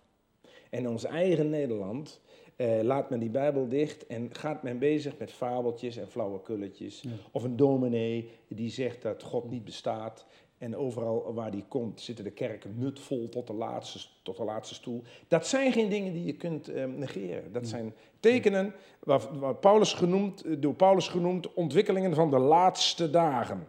En 0.70 0.78
in 0.78 0.88
ons 0.88 1.04
eigen 1.04 1.50
Nederland 1.50 2.20
eh, 2.56 2.80
laat 2.82 3.10
men 3.10 3.18
die 3.18 3.30
Bijbel 3.30 3.68
dicht 3.68 4.06
en 4.06 4.34
gaat 4.34 4.62
men 4.62 4.78
bezig 4.78 5.18
met 5.18 5.32
fabeltjes 5.32 5.96
en 5.96 6.08
flauwekulletjes. 6.08 7.00
Ja. 7.00 7.10
Of 7.30 7.42
een 7.42 7.56
dominee 7.56 8.30
die 8.48 8.70
zegt 8.70 9.02
dat 9.02 9.22
God 9.22 9.50
niet 9.50 9.64
bestaat. 9.64 10.26
En 10.60 10.76
overal 10.76 11.34
waar 11.34 11.50
die 11.50 11.64
komt 11.68 12.00
zitten 12.00 12.24
de 12.24 12.30
kerken 12.30 12.74
nutvol 12.78 13.28
tot 13.28 13.46
de 13.46 13.52
laatste, 13.52 13.98
tot 14.22 14.36
de 14.36 14.44
laatste 14.44 14.74
stoel. 14.74 15.02
Dat 15.28 15.46
zijn 15.46 15.72
geen 15.72 15.88
dingen 15.88 16.12
die 16.12 16.24
je 16.24 16.36
kunt 16.36 16.68
eh, 16.68 16.84
negeren. 16.84 17.52
Dat 17.52 17.68
zijn 17.68 17.94
tekenen, 18.20 18.74
waar, 18.98 19.38
waar 19.38 19.54
Paulus 19.54 19.92
genoemd, 19.92 20.44
door 20.62 20.74
Paulus 20.74 21.08
genoemd, 21.08 21.54
ontwikkelingen 21.54 22.14
van 22.14 22.30
de 22.30 22.38
laatste 22.38 23.10
dagen. 23.10 23.68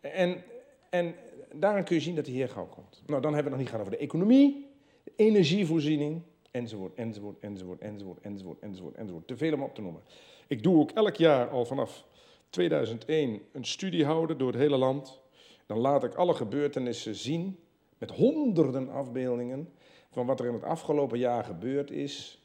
En, 0.00 0.42
en 0.90 1.14
daarin 1.52 1.84
kun 1.84 1.96
je 1.96 2.02
zien 2.02 2.14
dat 2.14 2.24
de 2.24 2.30
Heer 2.30 2.48
gauw 2.48 2.66
komt. 2.66 3.02
Nou, 3.06 3.22
dan 3.22 3.34
hebben 3.34 3.34
we 3.34 3.36
het 3.42 3.50
nog 3.50 3.58
niet 3.58 3.68
gehad 3.68 3.80
over 3.80 3.96
de 3.96 4.04
economie, 4.04 4.66
de 5.02 5.12
energievoorziening, 5.16 6.22
enzovoort, 6.50 6.94
enzovoort, 6.94 7.40
enzovoort, 7.40 7.80
enzovoort, 7.80 8.22
enzovoort, 8.22 8.60
enzovoort, 8.60 8.94
enzovoort. 8.94 9.26
Te 9.26 9.36
veel 9.36 9.52
om 9.52 9.62
op 9.62 9.74
te 9.74 9.80
noemen. 9.80 10.02
Ik 10.46 10.62
doe 10.62 10.78
ook 10.78 10.90
elk 10.90 11.16
jaar 11.16 11.48
al 11.48 11.64
vanaf 11.64 12.04
2001 12.50 13.40
een 13.52 13.64
studie 13.64 14.04
houden 14.04 14.38
door 14.38 14.52
het 14.52 14.60
hele 14.60 14.76
land. 14.76 15.20
Dan 15.68 15.78
laat 15.78 16.04
ik 16.04 16.14
alle 16.14 16.34
gebeurtenissen 16.34 17.14
zien 17.14 17.58
met 17.98 18.10
honderden 18.10 18.88
afbeeldingen 18.88 19.68
van 20.10 20.26
wat 20.26 20.40
er 20.40 20.46
in 20.46 20.52
het 20.52 20.64
afgelopen 20.64 21.18
jaar 21.18 21.44
gebeurd 21.44 21.90
is. 21.90 22.42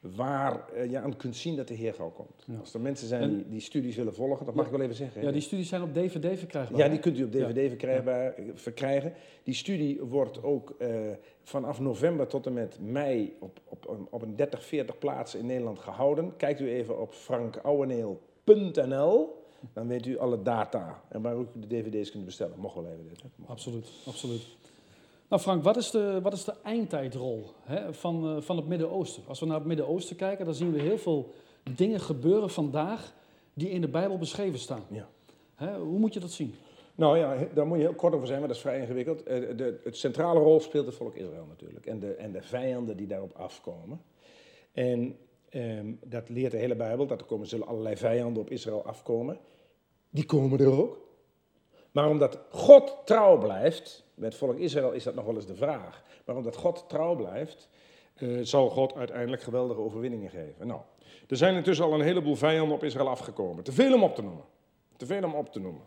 Waar 0.00 0.68
eh, 0.72 0.90
je 0.90 0.98
aan 0.98 1.16
kunt 1.16 1.36
zien 1.36 1.56
dat 1.56 1.68
de 1.68 1.74
Heer 1.74 1.94
gauw 1.94 2.10
komt. 2.10 2.44
Ja. 2.46 2.58
Als 2.58 2.74
er 2.74 2.80
mensen 2.80 3.08
zijn 3.08 3.34
die 3.34 3.48
die 3.48 3.60
studie 3.60 3.92
zullen 3.92 4.14
volgen, 4.14 4.46
dat 4.46 4.54
mag 4.54 4.64
Ja. 4.64 4.70
ik 4.70 4.76
wel 4.76 4.84
even 4.84 4.96
zeggen. 4.96 5.20
hè. 5.20 5.26
Ja, 5.26 5.32
die 5.32 5.40
studies 5.42 5.68
zijn 5.68 5.82
op 5.82 5.94
DVD 5.94 6.38
verkrijgbaar. 6.38 6.78
Ja, 6.78 6.88
die 6.88 6.98
kunt 6.98 7.18
u 7.18 7.24
op 7.24 7.32
DVD 7.32 7.68
verkrijgbaar, 7.68 8.34
verkrijgen. 8.54 9.12
Die 9.42 9.54
studie 9.54 10.02
wordt 10.02 10.42
ook 10.42 10.70
eh, 10.78 10.88
vanaf 11.42 11.80
november 11.80 12.26
tot 12.26 12.46
en 12.46 12.52
met 12.52 12.78
mei 12.80 13.36
op, 13.40 13.60
op, 13.68 14.06
op 14.10 14.22
een 14.22 14.36
30, 14.36 14.64
40 14.64 14.98
plaatsen 14.98 15.40
in 15.40 15.46
Nederland 15.46 15.78
gehouden. 15.78 16.36
Kijkt 16.36 16.60
u 16.60 16.70
even 16.70 17.00
op 17.00 17.12
frankouweneel.nl, 17.12 19.43
dan 19.72 19.86
weet 19.86 20.06
u 20.06 20.18
alle 20.18 20.42
data 20.42 21.02
en 21.08 21.22
waar 21.22 21.36
u 21.36 21.46
de 21.52 21.66
dvd's 21.66 22.10
kunt 22.10 22.24
bestellen. 22.24 22.58
Mocht 22.58 22.74
wel 22.74 22.86
even 22.86 23.08
dit. 23.08 23.22
hè? 23.22 23.28
Absoluut, 23.46 23.88
absoluut. 24.06 24.42
Nou 25.28 25.42
Frank, 25.42 25.62
wat 25.62 25.76
is 25.76 25.90
de, 25.90 26.20
wat 26.22 26.32
is 26.32 26.44
de 26.44 26.54
eindtijdrol 26.62 27.46
hè, 27.62 27.94
van, 27.94 28.36
eh, 28.36 28.42
van 28.42 28.56
het 28.56 28.66
Midden-Oosten? 28.66 29.22
Als 29.26 29.40
we 29.40 29.46
naar 29.46 29.58
het 29.58 29.66
Midden-Oosten 29.66 30.16
kijken, 30.16 30.44
dan 30.44 30.54
zien 30.54 30.72
we 30.72 30.80
heel 30.80 30.98
veel 30.98 31.32
dingen 31.76 32.00
gebeuren 32.00 32.50
vandaag 32.50 33.14
die 33.54 33.70
in 33.70 33.80
de 33.80 33.88
Bijbel 33.88 34.18
beschreven 34.18 34.58
staan. 34.58 34.82
Ja. 34.90 35.08
Hè, 35.54 35.78
hoe 35.78 35.98
moet 35.98 36.14
je 36.14 36.20
dat 36.20 36.30
zien? 36.30 36.54
Nou 36.94 37.18
ja, 37.18 37.36
daar 37.54 37.66
moet 37.66 37.78
je 37.78 37.84
heel 37.84 37.94
kort 37.94 38.14
over 38.14 38.26
zijn, 38.26 38.38
maar 38.38 38.48
dat 38.48 38.56
is 38.56 38.62
vrij 38.62 38.80
ingewikkeld. 38.80 39.22
Eh, 39.22 39.56
de, 39.56 39.80
het 39.84 39.96
centrale 39.96 40.40
rol 40.40 40.60
speelt 40.60 40.86
het 40.86 40.94
volk 40.94 41.14
Israël 41.14 41.46
natuurlijk. 41.48 41.86
En 41.86 42.00
de, 42.00 42.14
en 42.14 42.32
de 42.32 42.42
vijanden 42.42 42.96
die 42.96 43.06
daarop 43.06 43.32
afkomen. 43.36 44.00
En 44.72 45.16
ehm, 45.54 45.92
dat 46.04 46.28
leert 46.28 46.52
de 46.52 46.58
hele 46.58 46.76
Bijbel, 46.76 47.06
dat 47.06 47.20
er 47.20 47.26
komen, 47.26 47.46
zullen 47.46 47.66
allerlei 47.66 47.96
vijanden 47.96 48.42
op 48.42 48.50
Israël 48.50 48.84
afkomen. 48.84 49.38
Die 50.10 50.24
komen 50.24 50.58
er 50.58 50.80
ook. 50.80 50.98
Maar 51.92 52.08
omdat 52.08 52.38
God 52.50 52.96
trouw 53.04 53.38
blijft, 53.38 54.04
met 54.14 54.34
volk 54.34 54.58
Israël 54.58 54.92
is 54.92 55.04
dat 55.04 55.14
nog 55.14 55.24
wel 55.24 55.34
eens 55.34 55.46
de 55.46 55.54
vraag. 55.54 56.02
Maar 56.26 56.36
omdat 56.36 56.56
God 56.56 56.84
trouw 56.88 57.14
blijft, 57.14 57.68
eh, 58.14 58.38
zal 58.42 58.70
God 58.70 58.94
uiteindelijk 58.94 59.42
geweldige 59.42 59.80
overwinningen 59.80 60.30
geven. 60.30 60.66
Nou, 60.66 60.80
er 61.28 61.36
zijn 61.36 61.56
intussen 61.56 61.84
al 61.84 61.94
een 61.94 62.00
heleboel 62.00 62.36
vijanden 62.36 62.76
op 62.76 62.84
Israël 62.84 63.08
afgekomen. 63.08 63.64
Te 63.64 63.72
veel 63.72 63.94
om 63.94 64.02
op 64.02 64.14
te 64.14 64.22
noemen. 64.22 64.44
Te 64.96 65.06
veel 65.06 65.24
om 65.24 65.34
op 65.34 65.52
te 65.52 65.60
noemen. 65.60 65.82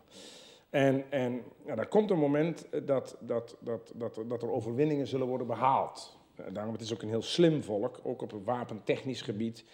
En, 0.70 1.04
en 1.10 1.42
ja, 1.66 1.74
daar 1.74 1.88
komt 1.88 2.10
een 2.10 2.18
moment 2.18 2.66
dat, 2.70 3.16
dat, 3.20 3.56
dat, 3.60 3.92
dat, 3.94 4.22
dat 4.26 4.42
er 4.42 4.50
overwinningen 4.50 5.06
zullen 5.06 5.26
worden 5.26 5.46
behaald. 5.46 6.17
Eh, 6.38 6.44
Daarom 6.52 6.72
het 6.72 6.82
is 6.82 6.92
ook 6.92 7.02
een 7.02 7.08
heel 7.08 7.22
slim 7.22 7.62
volk, 7.62 8.00
ook 8.02 8.22
op 8.22 8.30
het 8.30 8.44
wapentechnisch 8.44 9.22
gebied. 9.22 9.64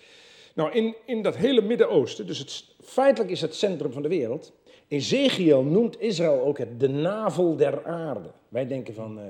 Nou, 0.55 0.73
in, 0.73 0.95
in 1.07 1.23
dat 1.23 1.37
hele 1.37 1.61
Midden-Oosten, 1.63 2.27
dus 2.27 2.39
het, 2.39 2.65
feitelijk 2.83 3.31
is 3.31 3.41
het 3.41 3.55
centrum 3.55 3.93
van 3.93 4.03
de 4.03 4.09
wereld, 4.09 4.53
Ezekiel 4.89 5.63
noemt 5.63 6.01
Israël 6.01 6.41
ook 6.45 6.59
het 6.59 6.81
de 6.81 6.89
navel 6.89 7.57
der 7.57 7.85
aarde. 7.87 8.31
Wij 8.49 8.67
denken 8.67 8.95
van 8.95 9.19
eh, 9.19 9.25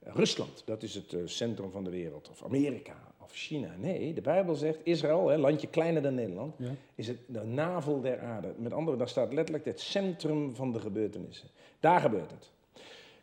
Rusland, 0.00 0.62
dat 0.66 0.82
is 0.82 0.94
het 0.94 1.12
eh, 1.12 1.20
centrum 1.24 1.70
van 1.70 1.84
de 1.84 1.90
wereld, 1.90 2.28
of 2.30 2.44
Amerika, 2.44 2.96
of 3.22 3.30
China. 3.32 3.74
Nee, 3.78 4.14
de 4.14 4.20
Bijbel 4.20 4.54
zegt 4.54 4.78
Israël, 4.82 5.28
hè, 5.28 5.36
landje 5.36 5.66
kleiner 5.68 6.02
dan 6.02 6.14
Nederland, 6.14 6.54
Ja. 6.58 6.70
is 6.94 7.06
het 7.08 7.18
de 7.26 7.44
navel 7.44 8.00
der 8.00 8.20
aarde. 8.20 8.46
Met 8.48 8.56
andere 8.58 8.74
woorden, 8.74 8.98
daar 8.98 9.08
staat 9.08 9.32
letterlijk 9.32 9.64
het 9.64 9.80
centrum 9.80 10.54
van 10.54 10.72
de 10.72 10.80
gebeurtenissen. 10.80 11.48
Daar 11.80 12.00
gebeurt 12.00 12.30
het. 12.30 12.50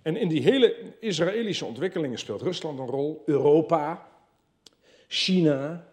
En 0.06 0.18
in 0.18 0.28
die 0.28 0.42
hele 0.42 0.76
Israëlische 1.00 1.66
ontwikkelingen 1.66 2.18
speelt 2.18 2.42
Rusland 2.42 2.80
een 2.80 2.88
rol, 2.88 3.22
Europa, 3.26 4.08
China, 5.08 5.88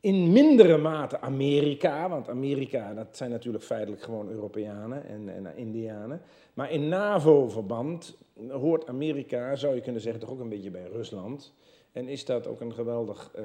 in 0.00 0.32
mindere 0.32 0.76
mate 0.76 1.20
Amerika, 1.20 2.08
want 2.08 2.28
Amerika, 2.28 2.94
dat 2.94 3.16
zijn 3.16 3.30
natuurlijk 3.30 3.64
feitelijk 3.64 4.02
gewoon 4.02 4.28
Europeanen 4.28 5.08
en, 5.08 5.28
en 5.28 5.56
Indianen. 5.56 6.22
Maar 6.54 6.70
in 6.70 6.88
NAVO-verband 6.88 8.16
hoort 8.48 8.86
Amerika, 8.86 9.56
zou 9.56 9.74
je 9.74 9.80
kunnen 9.80 10.00
zeggen, 10.00 10.20
toch 10.20 10.30
ook 10.30 10.40
een 10.40 10.48
beetje 10.48 10.70
bij 10.70 10.88
Rusland. 10.92 11.52
En 11.92 12.08
is 12.08 12.24
dat 12.24 12.46
ook 12.46 12.60
een 12.60 12.74
geweldig, 12.74 13.30
eh, 13.34 13.44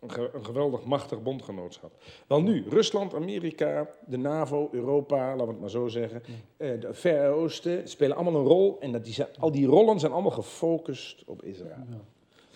een 0.00 0.10
ge- 0.10 0.30
een 0.32 0.44
geweldig 0.44 0.84
machtig 0.84 1.22
bondgenootschap. 1.22 1.90
Wel 2.26 2.42
nu, 2.42 2.64
Rusland, 2.68 3.14
Amerika, 3.14 3.90
de 4.06 4.16
NAVO, 4.16 4.68
Europa, 4.72 5.16
laten 5.30 5.44
we 5.46 5.50
het 5.52 5.60
maar 5.60 5.70
zo 5.70 5.88
zeggen, 5.88 6.22
eh, 6.56 6.80
de 6.80 6.94
Verre 6.94 7.28
Oosten 7.28 7.88
spelen 7.88 8.16
allemaal 8.16 8.40
een 8.40 8.46
rol. 8.46 8.76
En 8.80 8.92
dat 8.92 9.04
die, 9.04 9.16
al 9.38 9.50
die 9.52 9.66
rollen 9.66 10.00
zijn 10.00 10.12
allemaal 10.12 10.30
gefocust 10.30 11.22
op 11.26 11.42
Israël. 11.42 11.74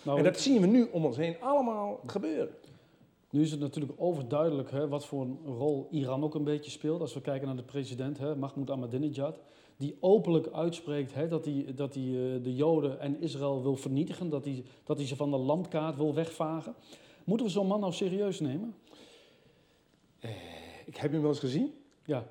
Nou, 0.03 0.17
En 0.17 0.23
dat 0.23 0.39
zien 0.39 0.61
we 0.61 0.67
nu 0.67 0.87
om 0.91 1.05
ons 1.05 1.17
heen 1.17 1.35
allemaal 1.41 1.99
gebeuren. 2.05 2.49
Nu 3.29 3.41
is 3.41 3.51
het 3.51 3.59
natuurlijk 3.59 3.93
overduidelijk 3.97 4.71
hè, 4.71 4.87
wat 4.87 5.05
voor 5.05 5.21
een 5.21 5.39
rol 5.45 5.87
Iran 5.91 6.23
ook 6.23 6.35
een 6.35 6.43
beetje 6.43 6.71
speelt. 6.71 7.01
Als 7.01 7.13
we 7.13 7.21
kijken 7.21 7.47
naar 7.47 7.55
de 7.55 7.63
president, 7.63 8.17
hè, 8.17 8.35
Mahmoud 8.35 8.69
Ahmadinejad, 8.69 9.39
die 9.77 9.97
openlijk 9.99 10.47
uitspreekt 10.51 11.13
hè, 11.13 11.27
dat 11.27 11.45
hij, 11.45 11.65
dat 11.75 11.93
hij 11.93 12.03
eh, 12.03 12.43
de 12.43 12.55
Joden 12.55 12.99
en 12.99 13.21
Israël 13.21 13.61
wil 13.63 13.75
vernietigen, 13.75 14.29
dat 14.29 14.45
hij, 14.45 14.63
dat 14.83 14.97
hij 14.97 15.05
ze 15.07 15.15
van 15.15 15.31
de 15.31 15.37
landkaart 15.37 15.97
wil 15.97 16.13
wegvagen. 16.13 16.73
Moeten 17.25 17.45
we 17.45 17.51
zo'n 17.51 17.67
man 17.67 17.79
nou 17.79 17.93
serieus 17.93 18.39
nemen? 18.39 18.75
Ik 20.85 20.95
heb 20.97 21.11
hem 21.11 21.21
wel 21.21 21.29
eens 21.29 21.39
gezien. 21.39 21.73
Ja, 22.05 22.25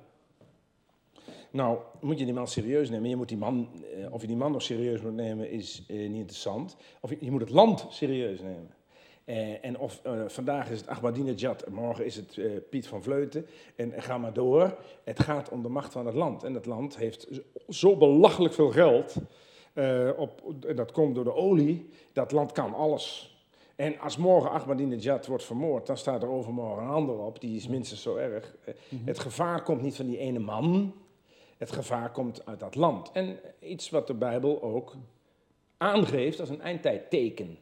Nou, 1.51 1.79
moet 2.01 2.19
je 2.19 2.25
die 2.25 2.33
man 2.33 2.47
serieus 2.47 2.89
nemen? 2.89 3.09
Je 3.09 3.15
moet 3.15 3.27
die 3.29 3.37
man, 3.37 3.69
eh, 3.97 4.13
of 4.13 4.21
je 4.21 4.27
die 4.27 4.35
man 4.35 4.51
nog 4.51 4.61
serieus 4.61 5.01
moet 5.01 5.13
nemen, 5.13 5.49
is 5.51 5.83
eh, 5.87 5.95
niet 5.97 6.19
interessant. 6.19 6.75
Of 7.01 7.09
je, 7.09 7.17
je 7.19 7.31
moet 7.31 7.41
het 7.41 7.49
land 7.49 7.85
serieus 7.89 8.39
nemen. 8.41 8.69
Eh, 9.23 9.65
en 9.65 9.79
of 9.79 9.99
eh, 10.03 10.23
vandaag 10.27 10.69
is 10.69 10.79
het 10.79 10.87
Ahmadinejad, 10.87 11.61
en 11.61 11.73
morgen 11.73 12.05
is 12.05 12.15
het 12.15 12.37
eh, 12.37 12.51
Piet 12.69 12.87
van 12.87 13.03
Vleuten. 13.03 13.45
En, 13.75 13.93
ga 14.01 14.17
maar 14.17 14.33
door. 14.33 14.77
Het 15.03 15.19
gaat 15.19 15.49
om 15.49 15.61
de 15.61 15.69
macht 15.69 15.91
van 15.91 16.05
het 16.05 16.15
land. 16.15 16.43
En 16.43 16.53
het 16.53 16.65
land 16.65 16.97
heeft 16.97 17.27
zo- 17.31 17.41
zo 17.69 17.95
belachelijk 17.97 18.53
veel 18.53 18.71
geld. 18.71 19.15
eh, 19.73 20.09
op, 20.17 20.41
en 20.67 20.75
dat 20.75 20.91
komt 20.91 21.15
door 21.15 21.23
de 21.23 21.33
olie. 21.33 21.89
Dat 22.13 22.31
land 22.31 22.51
kan 22.51 22.73
alles. 22.73 23.34
En 23.75 23.99
als 23.99 24.17
morgen 24.17 24.49
Ahmadinejad 24.51 25.25
wordt 25.27 25.43
vermoord, 25.43 25.87
dan 25.87 25.97
staat 25.97 26.23
er 26.23 26.29
overmorgen 26.29 26.83
een 26.83 26.89
ander 26.89 27.17
op. 27.17 27.41
Die 27.41 27.55
is 27.55 27.67
minstens 27.67 28.01
zo 28.01 28.15
erg. 28.15 28.55
Eh, 28.65 28.73
Het 29.05 29.19
gevaar 29.19 29.63
komt 29.63 29.81
niet 29.81 29.95
van 29.95 30.05
die 30.05 30.17
ene 30.17 30.39
man. 30.39 30.93
Het 31.57 31.71
gevaar 31.71 32.11
komt 32.11 32.45
uit 32.45 32.59
dat 32.59 32.75
land. 32.75 33.11
En 33.11 33.37
iets 33.59 33.89
wat 33.89 34.07
de 34.07 34.13
Bijbel 34.13 34.61
ook 34.61 34.95
aangeeft 35.77 36.39
als 36.39 36.49
een 36.49 36.61
eindtijdteken. 36.61 37.57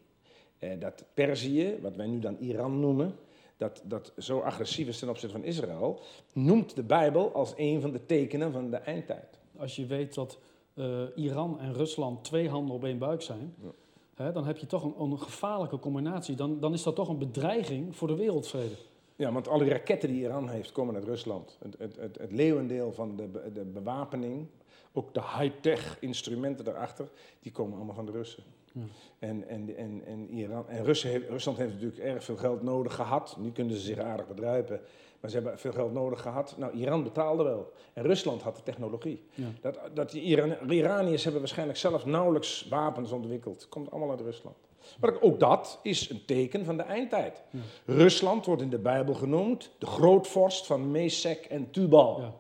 Eh, 0.60 0.80
dat 0.80 1.04
Perzië, 1.14 1.78
wat 1.82 1.96
wij 1.96 2.08
nu 2.08 2.20
dan 2.20 2.38
Iran 2.40 2.80
noemen, 2.80 3.16
dat, 3.58 3.82
dat 3.86 4.14
zo 4.18 4.40
agressief 4.40 4.88
is 4.88 5.00
ten 5.00 5.10
opzichte 5.10 5.36
van 5.36 5.46
Israël, 5.46 6.00
noemt 6.34 6.76
de 6.76 6.84
Bijbel 6.84 7.32
als 7.34 7.54
een 7.56 7.82
van 7.82 7.92
de 7.92 8.06
tekenen 8.06 8.52
van 8.52 8.70
de 8.70 8.78
eindtijd. 8.78 9.40
als 9.58 9.76
je 9.76 9.86
weet 9.86 10.14
dat 10.14 10.38
eh, 10.74 11.02
Iran 11.16 11.60
en 11.60 11.74
Rusland 11.74 12.24
twee 12.24 12.50
handen 12.50 12.76
op 12.76 12.84
één 12.84 12.98
buik 12.98 13.22
zijn, 13.22 13.56
Ja. 13.62 13.70
Hè, 14.16 14.32
dan 14.32 14.46
heb 14.46 14.58
je 14.58 14.66
toch 14.66 14.84
een, 14.84 14.94
een 15.00 15.20
gevaarlijke 15.20 15.80
combinatie. 15.80 16.36
Dan, 16.36 16.60
dan 16.60 16.74
is 16.74 16.84
dat 16.84 16.96
toch 16.96 17.10
een 17.10 17.18
bedreiging 17.18 17.96
voor 17.96 18.08
de 18.08 18.16
wereldvrede. 18.16 18.76
Ja, 19.16 19.32
want 19.32 19.48
alle 19.48 19.68
raketten 19.68 20.10
die 20.10 20.22
Iran 20.22 20.50
heeft, 20.50 20.72
komen 20.72 20.96
uit 20.96 21.04
Rusland. 21.04 21.58
Het, 21.62 21.76
het, 21.78 21.96
het, 21.96 22.18
het 22.18 22.32
leeuwendeel 22.32 22.94
van 22.94 23.16
de, 23.16 23.52
de 23.54 23.66
bewapening, 23.66 24.48
ook 24.94 25.14
de 25.14 25.22
high-tech 25.22 25.98
instrumenten 26.00 26.66
daarachter, 26.66 27.10
die 27.40 27.52
komen 27.52 27.76
allemaal 27.76 27.96
van 27.96 28.06
de 28.06 28.12
Russen. 28.12 28.44
Ja. 28.72 28.82
En, 29.20 29.48
en, 29.48 29.78
en, 29.78 30.02
en, 30.06 30.30
Iran, 30.30 30.70
en 30.70 30.84
Russen 30.84 31.10
heeft- 31.10 31.30
Rusland 31.30 31.58
heeft 31.58 31.74
natuurlijk 31.74 32.02
erg 32.02 32.24
veel 32.24 32.38
geld 32.38 32.62
nodig 32.62 32.96
gehad. 32.96 33.36
Nu 33.40 33.52
kunnen 33.52 33.76
ze 33.76 33.82
zich 33.82 33.98
aardig 33.98 34.28
bedruipen, 34.28 34.82
maar 35.24 35.32
ze 35.32 35.38
hebben 35.38 35.60
veel 35.60 35.72
geld 35.72 35.94
nodig 35.94 36.22
gehad. 36.22 36.56
Nou, 36.58 36.74
Iran 36.74 37.04
betaalde 37.04 37.44
wel. 37.44 37.72
En 37.94 38.04
Rusland 38.04 38.42
had 38.42 38.56
de 38.56 38.64
technologie. 38.64 39.24
Ja. 39.34 39.48
Dat, 39.62 39.80
dat 39.94 40.12
die 40.12 40.22
Iran, 40.22 40.56
Iraniërs 40.70 41.24
hebben 41.24 41.42
waarschijnlijk 41.42 41.80
zelf 41.80 42.06
nauwelijks 42.06 42.68
wapens 42.70 43.12
ontwikkeld. 43.12 43.70
Komt 43.70 43.92
allemaal 43.92 44.10
uit 44.10 44.22
Rusland. 44.22 44.56
Maar 45.00 45.22
ook 45.22 45.40
dat 45.40 45.80
is 45.84 46.10
een 46.10 46.26
teken 46.26 46.66
van 46.66 46.78
de 46.78 46.84
eindtijd. 46.84 47.42
Ja. 47.50 47.60
Rusland 47.86 48.46
wordt 48.46 48.62
in 48.62 48.70
de 48.70 48.80
Bijbel 48.80 49.14
genoemd 49.14 49.72
de 49.78 49.86
grootvorst 49.86 50.66
van 50.66 50.92
Mesek 50.92 51.46
en 51.46 51.72
Tubal. 51.72 52.22
Ja. 52.22 52.34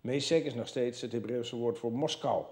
Mesek 0.00 0.44
is 0.44 0.54
nog 0.54 0.68
steeds 0.68 1.00
het 1.00 1.12
Hebreeuwse 1.12 1.56
woord 1.56 1.78
voor 1.78 1.92
Moskou. 1.92 2.44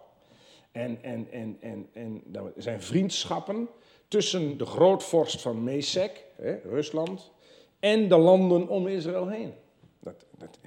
En, 0.72 0.98
en, 1.02 1.26
en, 1.30 1.56
en, 1.60 1.88
en 1.92 2.22
er 2.32 2.52
zijn 2.56 2.82
vriendschappen 2.82 3.68
tussen 4.08 4.58
de 4.58 4.66
grootvorst 4.66 5.40
van 5.40 5.64
Mesek, 5.64 6.24
hè, 6.36 6.58
Rusland, 6.64 7.30
en 7.80 8.08
de 8.08 8.16
landen 8.16 8.68
om 8.68 8.86
Israël 8.86 9.28
heen. 9.28 9.52
Dat, 10.00 10.24
dat, 10.38 10.58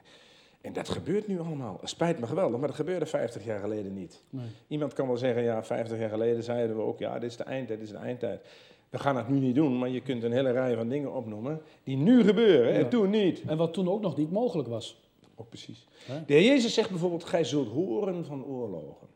en 0.61 0.73
dat 0.73 0.89
gebeurt 0.89 1.27
nu 1.27 1.39
allemaal. 1.39 1.77
Het 1.79 1.89
spijt 1.89 2.19
me 2.19 2.27
geweldig, 2.27 2.57
maar 2.59 2.67
dat 2.67 2.75
gebeurde 2.77 3.05
50 3.05 3.45
jaar 3.45 3.59
geleden 3.59 3.93
niet. 3.93 4.23
Nee. 4.29 4.45
Iemand 4.67 4.93
kan 4.93 5.07
wel 5.07 5.17
zeggen, 5.17 5.43
ja, 5.43 5.63
50 5.63 5.99
jaar 5.99 6.09
geleden 6.09 6.43
zeiden 6.43 6.75
we 6.75 6.81
ook, 6.81 6.99
ja, 6.99 7.19
dit 7.19 7.29
is 7.29 7.37
de 7.37 7.43
eindtijd, 7.43 7.79
dit 7.79 7.87
is 7.87 7.93
de 7.93 7.99
eindtijd. 8.01 8.45
We 8.89 8.99
gaan 8.99 9.17
het 9.17 9.29
nu 9.29 9.39
niet 9.39 9.55
doen, 9.55 9.77
maar 9.77 9.89
je 9.89 10.01
kunt 10.01 10.23
een 10.23 10.31
hele 10.31 10.51
rij 10.51 10.75
van 10.75 10.89
dingen 10.89 11.13
opnoemen 11.13 11.61
die 11.83 11.97
nu 11.97 12.23
gebeuren 12.23 12.73
Ja. 12.73 12.79
en 12.79 12.89
toen 12.89 13.09
niet. 13.09 13.41
En 13.47 13.57
wat 13.57 13.73
toen 13.73 13.89
ook 13.89 14.01
nog 14.01 14.17
niet 14.17 14.31
mogelijk 14.31 14.67
was. 14.69 15.01
Ook 15.35 15.49
precies. 15.49 15.87
De 16.25 16.33
Heer 16.33 16.43
Jezus 16.43 16.73
zegt 16.73 16.89
bijvoorbeeld, 16.89 17.23
gij 17.23 17.43
zult 17.43 17.67
horen 17.67 18.25
van 18.25 18.45
oorlogen. 18.45 19.07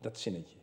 Dat 0.00 0.18
zinnetje. 0.18 0.56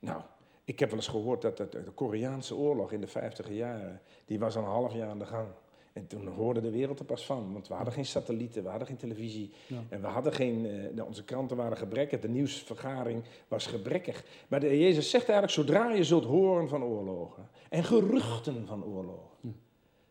Nou, 0.00 0.20
ik 0.64 0.78
heb 0.78 0.88
wel 0.88 0.98
eens 0.98 1.08
gehoord 1.08 1.42
dat 1.42 1.56
de 1.56 1.82
Koreaanse 1.94 2.54
oorlog 2.54 2.92
in 2.92 3.00
de 3.00 3.06
50 3.06 3.48
jaren, 3.50 4.00
die 4.24 4.38
was 4.38 4.56
al 4.56 4.62
een 4.62 4.68
half 4.68 4.94
jaar 4.94 5.08
aan 5.08 5.18
de 5.18 5.26
gang. 5.26 5.48
En 5.92 6.06
toen 6.06 6.26
hoorde 6.26 6.60
de 6.60 6.70
wereld 6.70 6.98
er 6.98 7.04
pas 7.04 7.26
van, 7.26 7.52
want 7.52 7.68
we 7.68 7.74
hadden 7.74 7.92
geen 7.92 8.06
satellieten, 8.06 8.62
we 8.62 8.68
hadden 8.68 8.86
geen 8.86 8.96
televisie. 8.96 9.50
Ja. 9.66 9.82
En 9.88 10.00
we 10.00 10.06
hadden 10.06 10.32
geen, 10.32 10.66
eh, 10.66 10.94
nou, 10.94 11.08
onze 11.08 11.24
kranten 11.24 11.56
waren 11.56 11.76
gebrekkig, 11.76 12.20
de 12.20 12.28
nieuwsvergaring 12.28 13.22
was 13.48 13.66
gebrekkig. 13.66 14.24
Maar 14.48 14.60
de 14.60 14.78
Jezus 14.78 15.10
zegt 15.10 15.28
eigenlijk, 15.28 15.52
zodra 15.52 15.92
je 15.92 16.04
zult 16.04 16.24
horen 16.24 16.68
van 16.68 16.84
oorlogen 16.84 17.48
en 17.68 17.84
geruchten 17.84 18.66
van 18.66 18.84
oorlogen. 18.84 19.28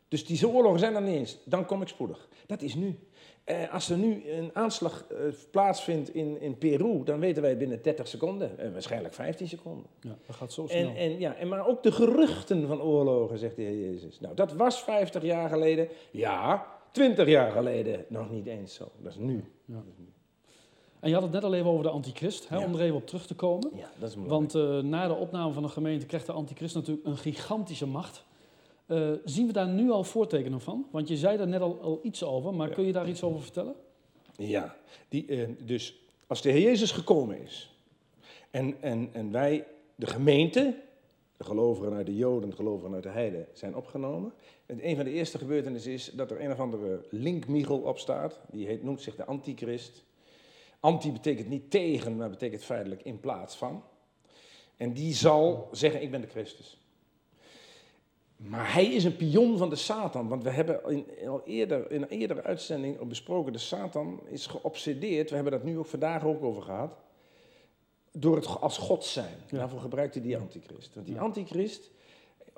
Dus 0.10 0.26
die 0.26 0.48
oorlogen 0.48 0.80
zijn 0.80 0.96
er 0.96 1.02
niet 1.02 1.16
eens, 1.16 1.38
dan 1.44 1.66
kom 1.66 1.82
ik 1.82 1.88
spoedig. 1.88 2.28
Dat 2.46 2.62
is 2.62 2.76
nu. 2.76 3.00
Eh, 3.44 3.74
als 3.74 3.90
er 3.90 3.98
nu 3.98 4.30
een 4.32 4.50
aanslag 4.54 5.06
eh, 5.10 5.18
plaatsvindt 5.52 6.14
in, 6.14 6.42
in 6.42 6.58
Peru, 6.58 7.04
dan 7.04 7.20
weten 7.20 7.42
wij 7.42 7.58
binnen 7.58 7.82
30 7.82 8.08
seconden. 8.08 8.60
En 8.60 8.74
waarschijnlijk 8.74 9.14
15 9.14 9.48
seconden. 9.48 9.86
Ja, 10.02 10.18
dat 10.28 10.36
gaat 10.36 10.54
zo 10.54 10.68
snel. 10.68 10.90
En, 10.90 10.96
en, 10.96 11.20
ja, 11.20 11.36
en 11.36 11.48
maar 11.48 11.68
ook 11.68 11.84
de 11.84 11.92
geruchten 11.92 12.68
van 12.68 12.82
oorlogen, 12.82 13.38
zegt 13.38 13.56
de 13.56 13.62
Heer 13.62 13.92
Jezus. 13.92 14.20
Nou, 14.20 14.36
dat 14.36 14.54
was 14.54 14.84
50 14.84 15.24
jaar 15.24 15.50
geleden. 15.50 15.88
Ja, 16.12 16.66
20 16.92 17.28
jaar 17.28 17.52
geleden 17.52 18.06
nog 18.08 18.30
niet 18.30 18.46
eens 18.46 18.74
zo. 18.74 18.92
Dat 18.98 19.12
is 19.12 19.18
nu. 19.18 19.44
En 21.00 21.10
je 21.10 21.14
had 21.14 21.24
het 21.24 21.32
net 21.32 21.44
al 21.44 21.54
even 21.54 21.70
over 21.70 21.84
de 21.84 21.90
antichrist, 21.90 22.50
hè, 22.50 22.58
Ja. 22.58 22.66
om 22.66 22.74
er 22.74 22.82
even 22.82 22.96
op 22.96 23.08
terug 23.08 23.26
te 23.26 23.36
komen. 23.36 23.70
Ja, 23.76 23.90
dat 24.00 24.10
is 24.10 24.16
belangrijk. 24.16 24.52
Want 24.52 24.56
eh, 24.84 24.90
na 24.90 25.08
de 25.08 25.14
opname 25.14 25.54
van 25.54 25.64
de 25.64 25.70
gemeente 25.70 26.06
krijgt 26.06 26.26
de 26.26 26.32
antichrist 26.32 26.76
natuurlijk 26.76 27.08
een 27.08 27.18
gigantische 27.18 27.88
macht. 27.88 28.28
Eh, 28.90 29.12
zien 29.26 29.48
we 29.48 29.54
daar 29.54 29.68
nu 29.68 29.92
al 29.92 30.04
voortekenen 30.04 30.62
van? 30.62 30.88
Want 30.92 31.08
je 31.08 31.18
zei 31.18 31.38
daar 31.38 31.48
net 31.48 31.62
al, 31.62 31.80
al 31.82 32.00
iets 32.04 32.24
over, 32.24 32.54
maar 32.54 32.68
Ja. 32.68 32.74
kun 32.74 32.86
je 32.86 32.92
daar 32.92 33.10
iets 33.10 33.24
over 33.24 33.42
vertellen? 33.42 33.76
Ja, 34.36 34.76
die, 35.10 35.26
eh, 35.28 35.50
dus 35.66 35.96
als 36.28 36.42
de 36.42 36.50
Heer 36.50 36.62
Jezus 36.62 36.92
gekomen 36.92 37.42
is 37.42 37.70
en, 38.52 38.82
en, 38.82 39.10
en 39.12 39.32
wij, 39.32 39.66
de 39.96 40.08
gemeente, 40.08 40.76
de 41.38 41.44
gelovigen 41.44 41.94
uit 41.94 42.06
de 42.06 42.16
Joden, 42.16 42.50
de 42.50 42.56
gelovigen 42.56 42.94
uit 42.94 43.04
de 43.04 43.10
Heiden, 43.10 43.48
zijn 43.54 43.76
opgenomen. 43.76 44.34
En 44.66 44.88
een 44.88 44.96
van 44.96 45.06
de 45.06 45.12
eerste 45.12 45.38
gebeurtenissen 45.38 45.92
is 45.92 46.12
dat 46.12 46.32
er 46.32 46.42
een 46.42 46.52
of 46.52 46.60
andere 46.60 47.06
linkmichel 47.10 47.78
opstaat. 47.78 48.40
Die 48.52 48.68
heet, 48.68 48.84
noemt 48.84 49.02
zich 49.02 49.16
de 49.16 49.26
antichrist. 49.26 50.04
Anti 50.80 51.12
betekent 51.12 51.50
niet 51.50 51.72
tegen, 51.72 52.16
maar 52.16 52.30
betekent 52.30 52.64
feitelijk 52.64 53.04
in 53.04 53.20
plaats 53.20 53.56
van. 53.56 53.84
En 54.78 54.94
die 54.94 55.14
zal 55.14 55.70
zeggen, 55.72 56.02
ik 56.02 56.12
ben 56.12 56.22
de 56.22 56.28
Christus. 56.28 56.79
Maar 58.40 58.74
hij 58.74 58.86
is 58.86 59.04
een 59.04 59.16
pion 59.16 59.58
van 59.58 59.70
de 59.70 59.76
Satan. 59.76 60.28
Want 60.28 60.44
we 60.44 60.50
hebben 60.50 60.84
in, 60.90 61.30
al 61.30 61.42
eerder, 61.46 61.92
in 61.92 62.02
een 62.02 62.08
eerdere 62.10 62.44
uitzending 62.44 63.08
besproken, 63.08 63.54
de 63.54 63.60
Satan 63.60 64.20
is 64.28 64.48
geobsedeerd. 64.48 65.30
We 65.30 65.36
hebben 65.36 65.54
dat 65.54 65.64
nu 65.64 65.78
ook 65.78 65.86
vandaag 65.86 66.24
ook 66.24 66.44
over 66.44 66.62
gehad. 66.62 66.98
Door 68.12 68.36
het 68.36 68.48
als 68.48 68.78
God 68.78 69.04
zijn. 69.06 69.36
Ja. 69.50 69.58
Daarvoor 69.58 69.80
gebruikt 69.80 70.14
hij 70.14 70.24
die 70.24 70.38
antichrist. 70.38 70.94
Want 70.94 71.06
die 71.06 71.16
Ja. 71.16 71.22
antichrist, 71.22 71.90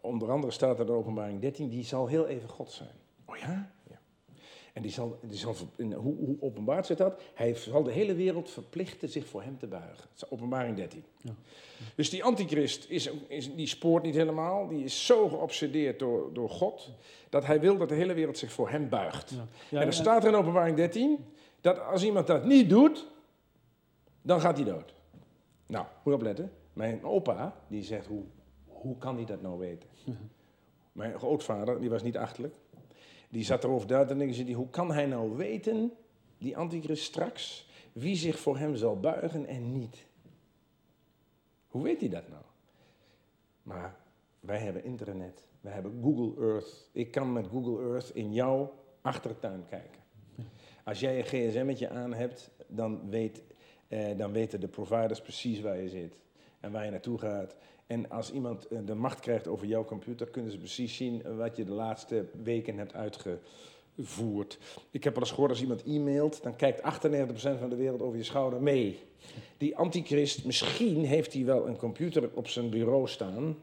onder 0.02 0.32
andere 0.32 0.52
staat 0.54 0.80
er 0.80 0.86
in 0.86 0.92
openbaring 0.92 1.42
13, 1.42 1.70
die 1.70 1.84
zal 1.84 2.08
heel 2.08 2.28
even 2.28 2.50
God 2.50 2.72
zijn. 2.72 2.96
Oh 3.26 3.36
ja? 3.38 3.72
En 4.74 4.82
die 4.82 4.92
zal, 4.92 5.20
die 5.22 5.38
zal 5.38 5.56
hoe, 5.78 6.16
hoe 6.16 6.38
openbaart 6.40 6.86
zich 6.86 6.98
dat? 6.98 7.22
Hij 7.34 7.56
zal 7.56 7.84
de 7.84 7.92
hele 7.92 8.14
wereld 8.14 8.50
verplichten 8.50 9.10
zich 9.10 9.28
voor 9.28 9.44
hem 9.44 9.58
te 9.58 9.68
buigen. 9.68 9.98
Dat 10.14 10.24
is 10.24 10.30
openbaring 10.30 10.76
13. 10.76 11.04
Ja. 11.22 11.34
Dus 11.96 12.10
die 12.10 12.24
antichrist, 12.24 12.90
is, 12.90 13.12
is, 13.28 13.56
die 13.56 13.68
spoort 13.68 14.04
niet 14.04 14.16
helemaal. 14.16 14.68
Die 14.68 14.84
is 14.84 15.06
zo 15.06 15.30
geobsedeerd 15.30 16.00
door, 16.00 16.34
door 16.34 16.50
God, 16.50 16.90
dat 17.30 17.46
hij 17.46 17.60
wil 17.60 17.78
dat 17.78 17.90
de 17.90 17.96
hele 17.96 18.14
wereld 18.14 18.38
zich 18.38 18.52
voor 18.52 18.70
hem 18.70 18.90
buigt. 18.90 19.30
Ja. 19.30 19.48
Ja, 19.70 19.82
en 19.82 19.88
er 19.88 19.94
staat 19.94 20.24
er 20.24 20.30
in 20.30 20.36
openbaring 20.36 20.76
13, 20.78 21.26
dat 21.62 21.80
als 21.80 22.04
iemand 22.04 22.28
dat 22.28 22.46
niet 22.46 22.70
doet, 22.70 23.08
dan 24.22 24.42
gaat 24.42 24.56
hij 24.56 24.66
dood. 24.66 24.94
Nou, 25.68 25.86
moet 25.86 26.14
je 26.14 26.14
opletten. 26.14 26.52
Mijn 26.74 27.04
opa, 27.04 27.56
die 27.68 27.84
zegt, 27.84 28.08
hoe, 28.08 28.24
hoe 28.66 28.98
kan 28.98 29.16
hij 29.16 29.26
dat 29.26 29.42
nou 29.42 29.60
weten? 29.60 29.90
Mijn 30.92 31.18
grootvader, 31.20 31.80
die 31.80 31.90
was 31.90 32.04
niet 32.04 32.18
achterlijk. 32.18 32.56
Die 33.32 33.44
zat 33.44 33.64
erover 33.64 33.88
daar 33.88 34.08
te 34.08 34.16
denken, 34.16 34.46
die, 34.46 34.56
hoe 34.56 34.70
kan 34.70 34.92
hij 34.92 35.06
nou 35.06 35.36
weten, 35.36 35.92
die 36.38 36.58
antichrist 36.58 37.04
straks, 37.04 37.70
wie 37.92 38.16
zich 38.16 38.40
voor 38.40 38.58
hem 38.58 38.76
zal 38.76 39.00
buigen 39.00 39.46
en 39.46 39.72
niet? 39.72 40.06
Hoe 41.68 41.84
weet 41.84 42.00
hij 42.00 42.10
dat 42.10 42.30
nou? 42.30 42.44
Maar 43.64 43.96
wij 44.40 44.58
hebben 44.58 44.84
internet, 44.84 45.46
wij 45.62 45.74
hebben 45.74 46.00
Google 46.02 46.48
Earth. 46.48 46.90
Ik 46.92 47.12
kan 47.12 47.34
met 47.34 47.48
Google 47.48 47.90
Earth 47.90 48.10
in 48.14 48.34
jouw 48.34 48.74
achtertuin 49.02 49.66
kijken. 49.70 50.02
Als 50.84 51.00
jij 51.00 51.18
een 51.18 51.26
gsm'tje 51.26 51.90
aan 51.90 52.14
hebt, 52.14 52.52
dan, 52.68 53.10
weet, 53.10 53.44
eh, 53.88 54.18
dan 54.18 54.32
weten 54.32 54.60
de 54.60 54.68
providers 54.68 55.22
precies 55.22 55.62
waar 55.62 55.78
je 55.78 55.90
zit 55.90 56.18
en 56.60 56.72
waar 56.72 56.86
je 56.86 56.92
naartoe 56.92 57.18
gaat. 57.18 57.56
En 57.92 58.10
als 58.10 58.32
iemand 58.32 58.68
eh, 58.68 58.80
de 58.86 58.96
macht 58.96 59.20
krijgt 59.20 59.48
over 59.48 59.68
jouw 59.68 59.86
computer, 59.86 60.28
kunnen 60.28 60.52
ze 60.52 60.58
precies 60.58 60.96
zien 60.96 61.36
wat 61.38 61.56
je 61.56 61.66
de 61.66 61.72
laatste 61.72 62.26
weken 62.44 62.78
hebt 62.78 62.94
uitgevoerd. 62.94 64.58
Ik 64.92 65.04
heb 65.04 65.14
wel 65.14 65.24
eens 65.24 65.32
gehoord, 65.32 65.50
als 65.50 65.62
iemand 65.62 65.84
e-mailt, 65.84 66.44
dan 66.44 66.56
kijkt 66.56 66.82
98% 66.82 66.84
van 67.60 67.70
de 67.70 67.76
wereld 67.76 68.02
over 68.02 68.18
je 68.18 68.24
schouder 68.24 68.62
mee. 68.62 69.00
Die 69.58 69.78
antichrist, 69.78 70.46
misschien 70.46 71.06
heeft 71.06 71.34
hij 71.34 71.46
wel 71.46 71.68
een 71.68 71.78
computer 71.78 72.30
op 72.34 72.48
zijn 72.48 72.70
bureau 72.70 73.08
staan, 73.08 73.58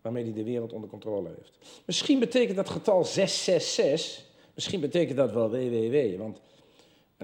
waarmee 0.00 0.24
hij 0.24 0.32
de 0.32 0.44
wereld 0.44 0.72
onder 0.72 0.88
controle 0.88 1.28
heeft. 1.36 1.58
Misschien 1.84 2.18
betekent 2.18 2.56
dat 2.56 2.68
getal 2.68 3.04
666, 3.04 4.24
misschien 4.54 4.80
betekent 4.80 5.16
dat 5.16 5.32
wel 5.32 5.50
www, 5.50 6.18
want... 6.18 6.40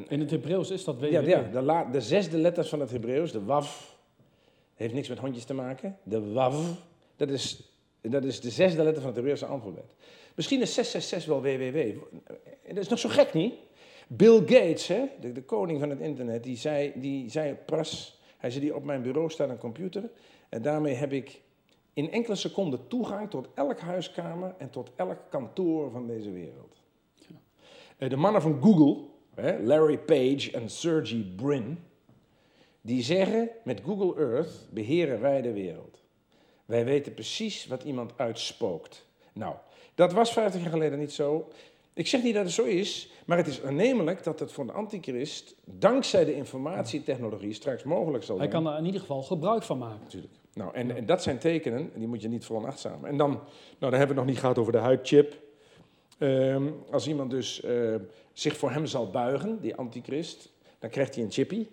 In 0.09 0.21
het 0.21 0.31
Hebreeuws 0.31 0.71
is 0.71 0.85
dat 0.85 0.97
www. 0.97 1.11
Ja, 1.11 1.21
ja 1.21 1.43
de, 1.43 1.63
la, 1.63 1.85
de 1.85 2.01
zesde 2.01 2.39
letters 2.39 2.69
van 2.69 2.81
het 2.81 2.91
Hebreeuws, 2.91 3.33
de 3.33 3.45
waf, 3.45 3.96
heeft 4.77 4.95
niks 4.95 5.09
met 5.09 5.19
hondjes 5.19 5.45
te 5.45 5.55
maken. 5.55 5.99
De 6.03 6.33
wav, 6.33 6.55
dat 7.17 7.31
is, 7.31 7.63
dat 8.01 8.25
is 8.25 8.41
de 8.41 8.51
zesde 8.51 8.83
letter 8.83 9.01
van 9.01 9.07
het 9.07 9.17
Hebreeuwse 9.17 9.47
alfabet. 9.47 9.95
Misschien 10.35 10.61
is 10.61 10.75
666 10.75 11.27
wel 11.27 11.43
www. 11.43 11.99
Dat 12.69 12.85
is 12.85 12.89
nog 12.89 12.99
zo 12.99 13.09
gek 13.09 13.33
niet? 13.33 13.55
Bill 14.07 14.39
Gates, 14.39 14.87
hè, 14.87 15.05
de, 15.21 15.33
de 15.33 15.43
koning 15.43 15.81
van 15.81 15.91
het 15.91 16.01
internet, 16.01 16.43
die 16.43 16.57
zei, 16.57 16.93
die 16.95 17.31
zei 17.31 17.55
pas, 17.55 18.21
hij 18.39 18.51
zei 18.51 18.65
die 18.65 18.75
op 18.75 18.85
mijn 18.85 19.03
bureau 19.03 19.31
staat 19.31 19.49
een 19.49 19.59
computer 19.59 20.11
en 20.49 20.63
daarmee 20.63 20.95
heb 20.95 21.13
ik 21.13 21.41
in 21.93 22.11
enkele 22.11 22.35
seconden 22.35 22.89
toegang 22.89 23.31
tot 23.31 23.49
elk 23.55 23.81
huiskamer 23.81 24.55
en 24.59 24.71
tot 24.71 24.91
elk 24.97 25.19
kantoor 25.29 25.91
van 25.91 26.07
deze 26.07 26.33
wereld. 26.33 26.83
Eh, 27.99 28.11
de 28.11 28.17
mannen 28.17 28.43
van 28.43 28.63
Google, 28.63 29.05
Larry 29.63 29.99
Page 29.99 30.51
en 30.53 30.71
Sergey 30.71 31.33
Brin, 31.37 31.79
die 32.87 33.03
zeggen, 33.03 33.49
met 33.63 33.81
Google 33.85 34.23
Earth 34.25 34.69
beheren 34.71 35.21
wij 35.21 35.43
de 35.43 35.53
wereld. 35.53 35.99
Wij 36.65 36.85
weten 36.85 37.15
precies 37.15 37.67
wat 37.67 37.83
iemand 37.83 38.13
uitspookt. 38.17 39.07
Nou, 39.33 39.55
dat 39.95 40.13
was 40.13 40.33
50 40.33 40.61
jaar 40.61 40.71
geleden 40.71 40.99
niet 40.99 41.13
zo. 41.13 41.49
Ik 41.93 42.07
zeg 42.07 42.23
niet 42.23 42.35
dat 42.35 42.45
het 42.45 42.53
zo 42.53 42.65
is, 42.65 43.11
maar 43.25 43.37
het 43.37 43.47
is 43.47 43.63
aannemelijk 43.63 44.25
dat 44.25 44.41
het 44.41 44.53
voor 44.53 44.67
de 44.67 44.73
antichrist, 44.73 45.55
dankzij 45.65 46.25
de 46.25 46.35
informatietechnologie, 46.35 47.53
straks 47.53 47.83
mogelijk 47.83 48.25
zal 48.25 48.37
zijn. 48.37 48.51
Hij 48.51 48.61
kan 48.61 48.73
er 48.73 48.79
in 48.79 48.85
ieder 48.85 49.01
geval 49.01 49.23
gebruik 49.23 49.63
van 49.63 49.79
maken. 49.79 50.01
Natuurlijk. 50.03 50.33
Nou, 50.53 50.75
en, 50.75 50.97
en 50.97 51.07
dat 51.07 51.23
zijn 51.23 51.39
tekenen, 51.39 51.91
die 51.95 52.09
moet 52.09 52.23
je 52.23 52.29
niet 52.29 52.45
veronachtzamen. 52.45 53.11
En 53.11 53.17
dan, 53.17 53.31
nou, 53.31 53.43
dan 53.79 53.91
hebben 53.93 54.01
we 54.01 54.07
het 54.07 54.17
nog 54.17 54.27
niet 54.27 54.39
gehad 54.39 54.59
over 54.59 54.73
de 54.73 54.79
huidchip. 54.79 55.35
Um, 56.19 56.75
als 56.91 57.09
iemand 57.09 57.31
dus 57.31 57.65
uh, 57.65 57.95
zich 58.33 58.57
voor 58.57 58.71
hem 58.71 58.87
zal 58.87 59.11
buigen, 59.11 59.61
die 59.61 59.75
antichrist, 59.75 60.53
dan 60.79 60.91
krijgt 60.91 61.15
hij 61.15 61.25
een 61.25 61.33
chippy. 61.33 61.67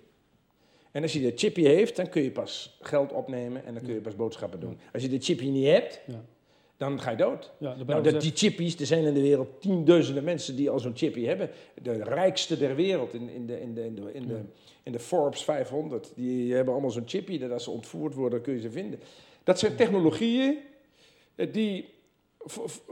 En 0.93 1.01
als 1.01 1.13
je 1.13 1.21
de 1.21 1.31
chippy 1.35 1.61
heeft, 1.61 1.95
dan 1.95 2.09
kun 2.09 2.21
je 2.21 2.31
pas 2.31 2.77
geld 2.81 3.11
opnemen 3.11 3.65
en 3.65 3.73
dan 3.73 3.83
kun 3.83 3.93
je 3.93 4.01
pas 4.01 4.15
boodschappen 4.15 4.59
doen. 4.59 4.79
Als 4.93 5.03
je 5.03 5.09
de 5.09 5.19
chippy 5.19 5.49
niet 5.49 5.67
hebt, 5.67 6.01
dan 6.77 7.01
ga 7.01 7.11
je 7.11 7.17
dood. 7.17 7.51
Ja, 7.57 7.75
nou, 7.85 8.03
dat, 8.03 8.21
die 8.21 8.31
chippies, 8.35 8.79
er 8.79 8.85
zijn 8.85 9.03
in 9.03 9.13
de 9.13 9.21
wereld 9.21 9.61
tienduizenden 9.61 10.23
mensen 10.23 10.55
die 10.55 10.69
al 10.69 10.79
zo'n 10.79 10.95
chippy 10.95 11.25
hebben. 11.25 11.49
De 11.81 12.03
rijkste 12.03 12.57
der 12.57 12.75
wereld 12.75 13.13
in, 13.13 13.29
in, 13.29 13.45
de, 13.45 13.61
in, 13.61 13.73
de, 13.73 13.85
in, 13.85 13.95
de, 13.95 14.13
in, 14.13 14.27
de, 14.27 14.39
in 14.83 14.91
de 14.91 14.99
Forbes 14.99 15.43
500, 15.43 16.11
die 16.15 16.53
hebben 16.53 16.73
allemaal 16.73 16.91
zo'n 16.91 17.07
chippy. 17.07 17.39
Dat 17.39 17.51
als 17.51 17.63
ze 17.63 17.71
ontvoerd 17.71 18.13
worden, 18.13 18.41
kun 18.41 18.53
je 18.53 18.61
ze 18.61 18.71
vinden. 18.71 18.99
Dat 19.43 19.59
zijn 19.59 19.75
technologieën 19.75 20.57
eh, 21.35 21.53
die, 21.53 21.89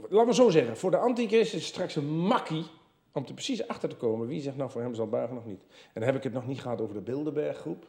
laten 0.08 0.26
we 0.26 0.34
zo 0.34 0.50
zeggen, 0.50 0.76
voor 0.76 0.90
de 0.90 0.96
antichrist 0.96 1.54
is 1.54 1.66
straks 1.66 1.96
een 1.96 2.18
makkie 2.18 2.64
om 3.12 3.24
er 3.26 3.34
precies 3.34 3.68
achter 3.68 3.88
te 3.88 3.96
komen 3.96 4.26
wie 4.26 4.40
zich 4.40 4.56
nou 4.56 4.70
voor 4.70 4.80
hem 4.80 4.94
zal 4.94 5.08
buigen 5.08 5.36
of 5.36 5.44
niet. 5.44 5.60
En 5.68 6.00
dan 6.00 6.02
heb 6.02 6.16
ik 6.16 6.22
het 6.22 6.32
nog 6.32 6.46
niet 6.46 6.60
gehad 6.60 6.80
over 6.80 6.94
de 6.94 7.00
Bilderberggroep. 7.00 7.86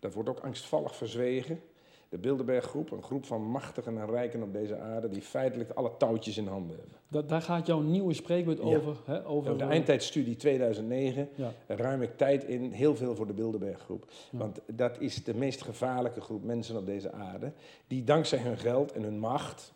Dat 0.00 0.14
wordt 0.14 0.28
ook 0.28 0.40
angstvallig 0.40 0.96
verzwegen. 0.96 1.60
De 2.08 2.18
Bilderberggroep, 2.18 2.90
een 2.90 3.02
groep 3.02 3.24
van 3.24 3.42
machtigen 3.42 3.98
en 3.98 4.10
rijken 4.10 4.42
op 4.42 4.52
deze 4.52 4.78
aarde, 4.78 5.08
die 5.08 5.22
feitelijk 5.22 5.70
alle 5.70 5.90
touwtjes 5.98 6.36
in 6.36 6.46
handen 6.46 6.76
hebben. 6.76 6.96
Dat, 7.08 7.28
daar 7.28 7.42
gaat 7.42 7.66
jouw 7.66 7.80
nieuwe 7.80 8.14
spreekwoord 8.14 8.60
over. 8.60 8.96
Hè, 9.04 9.26
over 9.26 9.58
de 9.58 9.64
eindtijdstudie 9.64 10.36
2009 10.36 11.28
ja. 11.34 11.52
ruim 11.66 12.02
ik 12.02 12.16
tijd 12.16 12.44
in, 12.44 12.72
heel 12.72 12.96
veel 12.96 13.14
voor 13.14 13.26
de 13.26 13.32
Bilderberggroep. 13.32 14.10
Want 14.32 14.60
dat 14.66 15.00
is 15.00 15.24
de 15.24 15.34
meest 15.34 15.62
gevaarlijke 15.62 16.20
groep 16.20 16.44
mensen 16.44 16.76
op 16.76 16.86
deze 16.86 17.12
aarde, 17.12 17.52
die 17.86 18.04
dankzij 18.04 18.38
hun 18.38 18.58
geld 18.58 18.92
en 18.92 19.02
hun 19.02 19.18
macht 19.18 19.72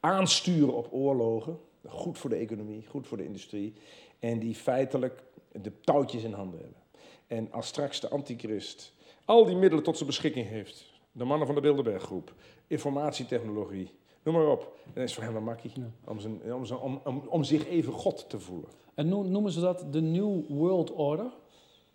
aansturen 0.00 0.74
op 0.74 0.88
oorlogen. 0.90 1.58
Goed 1.88 2.18
voor 2.18 2.30
de 2.30 2.36
economie, 2.36 2.86
goed 2.86 3.06
voor 3.06 3.16
de 3.16 3.24
industrie. 3.24 3.72
En 4.18 4.38
die 4.38 4.54
feitelijk 4.54 5.22
de 5.52 5.80
touwtjes 5.80 6.22
in 6.22 6.32
handen 6.32 6.60
hebben. 6.60 6.78
En 7.26 7.52
als 7.52 7.66
straks 7.66 8.00
de 8.00 8.08
antichrist 8.08 8.94
al 9.26 9.44
die 9.44 9.56
middelen 9.56 9.84
tot 9.84 9.96
zijn 9.96 10.08
beschikking 10.08 10.48
heeft, 10.48 10.92
de 11.12 11.24
mannen 11.24 11.46
van 11.46 11.56
de 11.56 11.60
Bilderberggroep, 11.60 12.34
informatietechnologie, 12.66 13.90
noem 14.22 14.34
maar 14.34 14.48
op, 14.48 14.76
dan 14.92 15.02
is 15.02 15.14
voor 15.14 15.22
hem 15.22 15.36
een 15.36 15.44
makkie 15.44 15.72
om, 16.04 16.20
zijn, 16.20 16.54
om, 16.54 16.64
zijn, 16.64 16.78
om, 16.80 17.00
om, 17.04 17.22
om, 17.28 17.44
zich 17.44 17.66
even 17.66 17.92
God 17.92 18.30
te 18.30 18.40
voelen. 18.40 18.70
En 18.94 19.08
noemen 19.08 19.52
ze 19.52 19.60
dat 19.60 19.84
de 19.90 20.00
New 20.00 20.46
World 20.48 20.92
Order? 20.92 21.30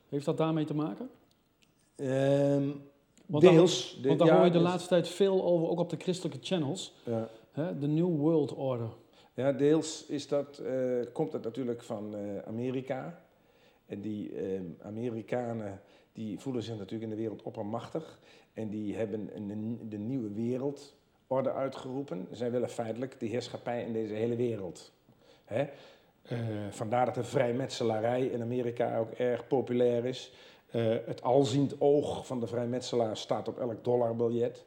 Heeft 0.09 0.25
dat 0.25 0.37
daarmee 0.37 0.65
te 0.65 0.75
maken? 0.75 1.09
Um, 1.95 2.81
want 3.25 3.43
deels. 3.43 3.97
Daar, 4.01 4.07
want 4.07 4.19
daar 4.19 4.37
hoor 4.37 4.45
je 4.45 4.51
de 4.51 4.59
laatste 4.59 4.89
tijd 4.89 5.07
veel 5.07 5.43
over, 5.43 5.69
ook 5.69 5.79
op 5.79 5.89
de 5.89 5.97
christelijke 5.97 6.37
channels. 6.41 6.93
Ja. 7.03 7.29
De 7.79 7.87
New 7.87 8.15
World 8.15 8.53
Order. 8.53 8.89
Ja, 9.33 9.51
deels 9.51 10.05
is 10.05 10.27
dat, 10.27 10.61
uh, 10.63 11.05
komt 11.13 11.31
dat 11.31 11.43
natuurlijk 11.43 11.83
van 11.83 12.15
uh, 12.15 12.37
Amerika. 12.47 13.23
En 13.85 14.01
die 14.01 14.31
uh, 14.31 14.59
Amerikanen 14.81 15.81
die 16.13 16.39
voelen 16.39 16.63
zich 16.63 16.77
natuurlijk 16.77 17.03
in 17.03 17.09
de 17.09 17.21
wereld 17.21 17.41
oppermachtig. 17.41 18.19
En 18.53 18.69
die 18.69 18.95
hebben 18.95 19.29
een, 19.35 19.79
de 19.89 19.97
nieuwe 19.97 20.31
wereldorde 20.31 21.53
uitgeroepen. 21.53 22.27
Zij 22.31 22.51
willen 22.51 22.69
feitelijk 22.69 23.19
de 23.19 23.25
heerschappij 23.25 23.83
in 23.83 23.93
deze 23.93 24.13
hele 24.13 24.35
wereld. 24.35 24.91
Hè? 25.45 25.67
vandaar 26.69 27.05
dat 27.05 27.15
de 27.15 27.23
vrijmetselarij 27.23 28.25
in 28.25 28.41
Amerika 28.41 28.97
ook 28.97 29.11
erg 29.11 29.47
populair 29.47 30.05
is. 30.05 30.31
het 31.05 31.23
alziend 31.23 31.75
oog 31.81 32.25
van 32.25 32.39
de 32.39 32.47
vrijmetselaar 32.47 33.17
staat 33.17 33.47
op 33.47 33.59
elk 33.59 33.83
dollarbiljet. 33.83 34.65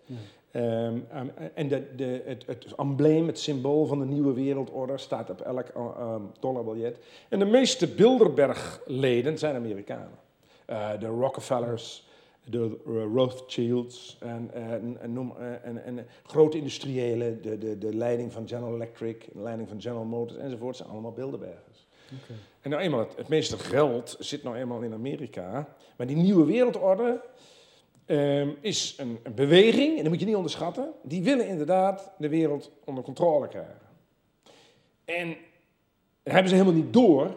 Um, 0.57 1.07
en 1.55 1.69
de, 1.69 1.95
de, 1.97 2.23
het, 2.25 2.47
het, 2.47 2.75
embleem, 2.77 3.27
het 3.27 3.39
symbool 3.39 3.87
van 3.87 3.99
de 3.99 4.05
nieuwe 4.05 4.33
wereldorde 4.33 4.99
staat 4.99 5.31
op 5.31 5.41
elk 5.41 5.67
um, 5.77 6.31
dollarbiljet. 6.41 6.99
En 7.29 7.39
de 7.39 7.45
meeste 7.45 7.87
Bilderberg-leden 7.87 9.39
zijn 9.39 9.55
Amerikanen. 9.55 10.24
Uh, 10.71 11.01
de 11.01 11.07
Rockefellers, 11.07 12.09
de 12.45 12.81
Rothschilds 13.15 14.17
en, 14.21 14.51
en, 14.53 14.99
en, 15.01 15.33
en, 15.63 15.85
en 15.85 16.07
grote 16.23 16.59
industriëlen, 16.59 17.43
de, 17.43 17.59
de, 17.59 17.79
de 17.79 17.95
leiding 17.95 18.33
van 18.33 18.49
General 18.49 18.75
Electric, 18.75 19.29
de 19.33 19.43
leiding 19.43 19.69
van 19.69 19.81
General 19.81 20.05
Motors 20.05 20.39
enzovoort, 20.39 20.77
zijn 20.77 20.89
allemaal 20.89 21.13
Bilderbergers. 21.13 21.87
Okay. 22.07 22.37
En 22.61 22.71
nou 22.71 22.83
eenmaal, 22.83 23.01
het, 23.01 23.17
het 23.17 23.29
meeste 23.29 23.59
geld 23.59 24.17
zit 24.19 24.43
nou 24.43 24.57
eenmaal 24.57 24.81
in 24.81 24.93
Amerika. 24.93 25.69
Maar 25.97 26.07
die 26.07 26.17
nieuwe 26.17 26.45
wereldorde 26.45 27.21
um, 28.07 28.57
is 28.61 28.95
een, 28.99 29.19
een, 29.23 29.35
beweging, 29.35 29.97
en 29.97 30.03
dat 30.03 30.13
moet 30.13 30.21
je 30.21 30.27
niet 30.27 30.35
onderschatten, 30.37 30.93
die 31.03 31.23
willen 31.23 31.47
inderdaad 31.47 32.13
de 32.19 32.29
wereld 32.29 32.71
onder 32.85 33.05
controle 33.05 33.49
krijgen. 33.49 33.81
En 35.05 35.37
dat 36.23 36.33
hebben 36.33 36.49
ze 36.49 36.57
helemaal 36.57 36.83
niet 36.83 36.93
door, 36.93 37.37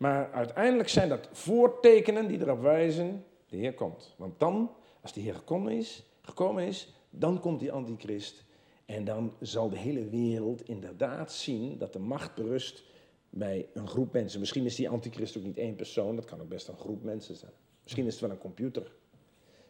maar 0.00 0.32
uiteindelijk 0.32 0.88
zijn 0.88 1.08
dat 1.08 1.28
voortekenen 1.32 2.28
die 2.28 2.40
erop 2.40 2.60
wijzen, 2.60 3.24
de 3.48 3.56
Heer 3.56 3.74
komt. 3.74 4.14
Want 4.16 4.40
dan, 4.40 4.70
als 5.00 5.12
de 5.12 5.20
Heer 5.20 5.34
gekomen 5.34 5.72
is, 5.72 6.04
gekomen 6.22 6.66
is, 6.66 6.94
dan 7.10 7.40
komt 7.40 7.60
die 7.60 7.72
antichrist. 7.72 8.44
En 8.84 9.04
dan 9.04 9.32
zal 9.40 9.68
de 9.68 9.78
hele 9.78 10.08
wereld 10.08 10.68
inderdaad 10.68 11.32
zien 11.32 11.78
dat 11.78 11.92
de 11.92 11.98
macht 11.98 12.34
berust 12.34 12.84
bij 13.30 13.66
een 13.72 13.88
groep 13.88 14.12
mensen. 14.12 14.40
Misschien 14.40 14.64
is 14.64 14.74
die 14.74 14.88
antichrist 14.88 15.36
ook 15.36 15.44
niet 15.44 15.58
één 15.58 15.76
persoon, 15.76 16.16
dat 16.16 16.24
kan 16.24 16.40
ook 16.40 16.48
best 16.48 16.68
een 16.68 16.78
groep 16.78 17.02
mensen 17.02 17.36
zijn. 17.36 17.52
Misschien 17.82 18.06
is 18.06 18.12
het 18.12 18.22
wel 18.22 18.30
een 18.30 18.38
computer. 18.38 18.92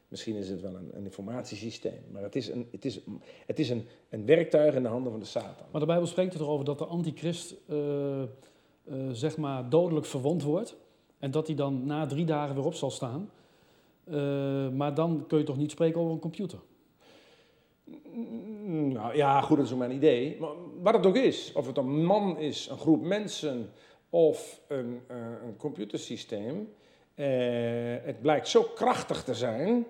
Misschien 0.08 0.36
is 0.36 0.48
het 0.48 0.60
wel 0.60 0.74
een, 0.74 0.90
een 0.96 1.04
informatiesysteem. 1.04 2.02
Maar 2.12 2.22
het 2.22 2.36
is, 2.36 2.48
een, 2.48 2.68
het 2.70 2.84
is, 2.84 3.00
het 3.46 3.58
is 3.58 3.70
een, 3.70 3.86
een 4.08 4.26
werktuig 4.26 4.74
in 4.74 4.82
de 4.82 4.88
handen 4.88 5.10
van 5.10 5.20
de 5.20 5.26
Satan. 5.26 5.66
Maar 5.70 5.80
de 5.80 5.86
Bijbel 5.86 6.06
spreekt 6.06 6.34
erover 6.34 6.64
dat 6.64 6.78
de 6.78 6.84
antichrist 6.84 7.54
eh, 7.68 8.22
eh, 8.84 8.94
zeg 9.12 9.36
maar 9.36 9.68
dodelijk 9.68 10.06
verwond 10.06 10.42
wordt. 10.42 10.76
En 11.18 11.30
dat 11.30 11.46
hij 11.46 11.56
dan 11.56 11.86
na 11.86 12.06
drie 12.06 12.24
dagen 12.24 12.54
weer 12.54 12.64
op 12.64 12.74
zal 12.74 12.90
staan. 12.90 13.30
Eh, 14.04 14.68
maar 14.68 14.94
dan 14.94 15.24
kun 15.26 15.38
je 15.38 15.44
toch 15.44 15.56
niet 15.56 15.70
spreken 15.70 16.00
over 16.00 16.12
een 16.12 16.18
computer? 16.18 16.58
Mm, 18.64 18.92
Nou 18.92 19.16
ja, 19.16 19.40
goed, 19.40 19.56
dat 19.56 19.66
is 19.66 19.72
ook 19.72 19.78
mijn 19.78 19.94
idee. 19.94 20.36
Maar 20.40 20.50
wat 20.82 20.94
het 20.94 21.06
ook 21.06 21.16
is, 21.16 21.52
of 21.52 21.66
het 21.66 21.76
een 21.76 22.04
man 22.04 22.38
is, 22.38 22.68
een 22.68 22.78
groep 22.78 23.02
mensen 23.02 23.72
of 24.10 24.60
een, 24.68 25.00
eh, 25.06 25.16
een 25.46 25.56
computersysteem, 25.56 26.72
het 28.04 28.20
blijkt 28.20 28.48
zo 28.48 28.62
krachtig 28.62 29.24
te 29.24 29.34
zijn 29.34 29.86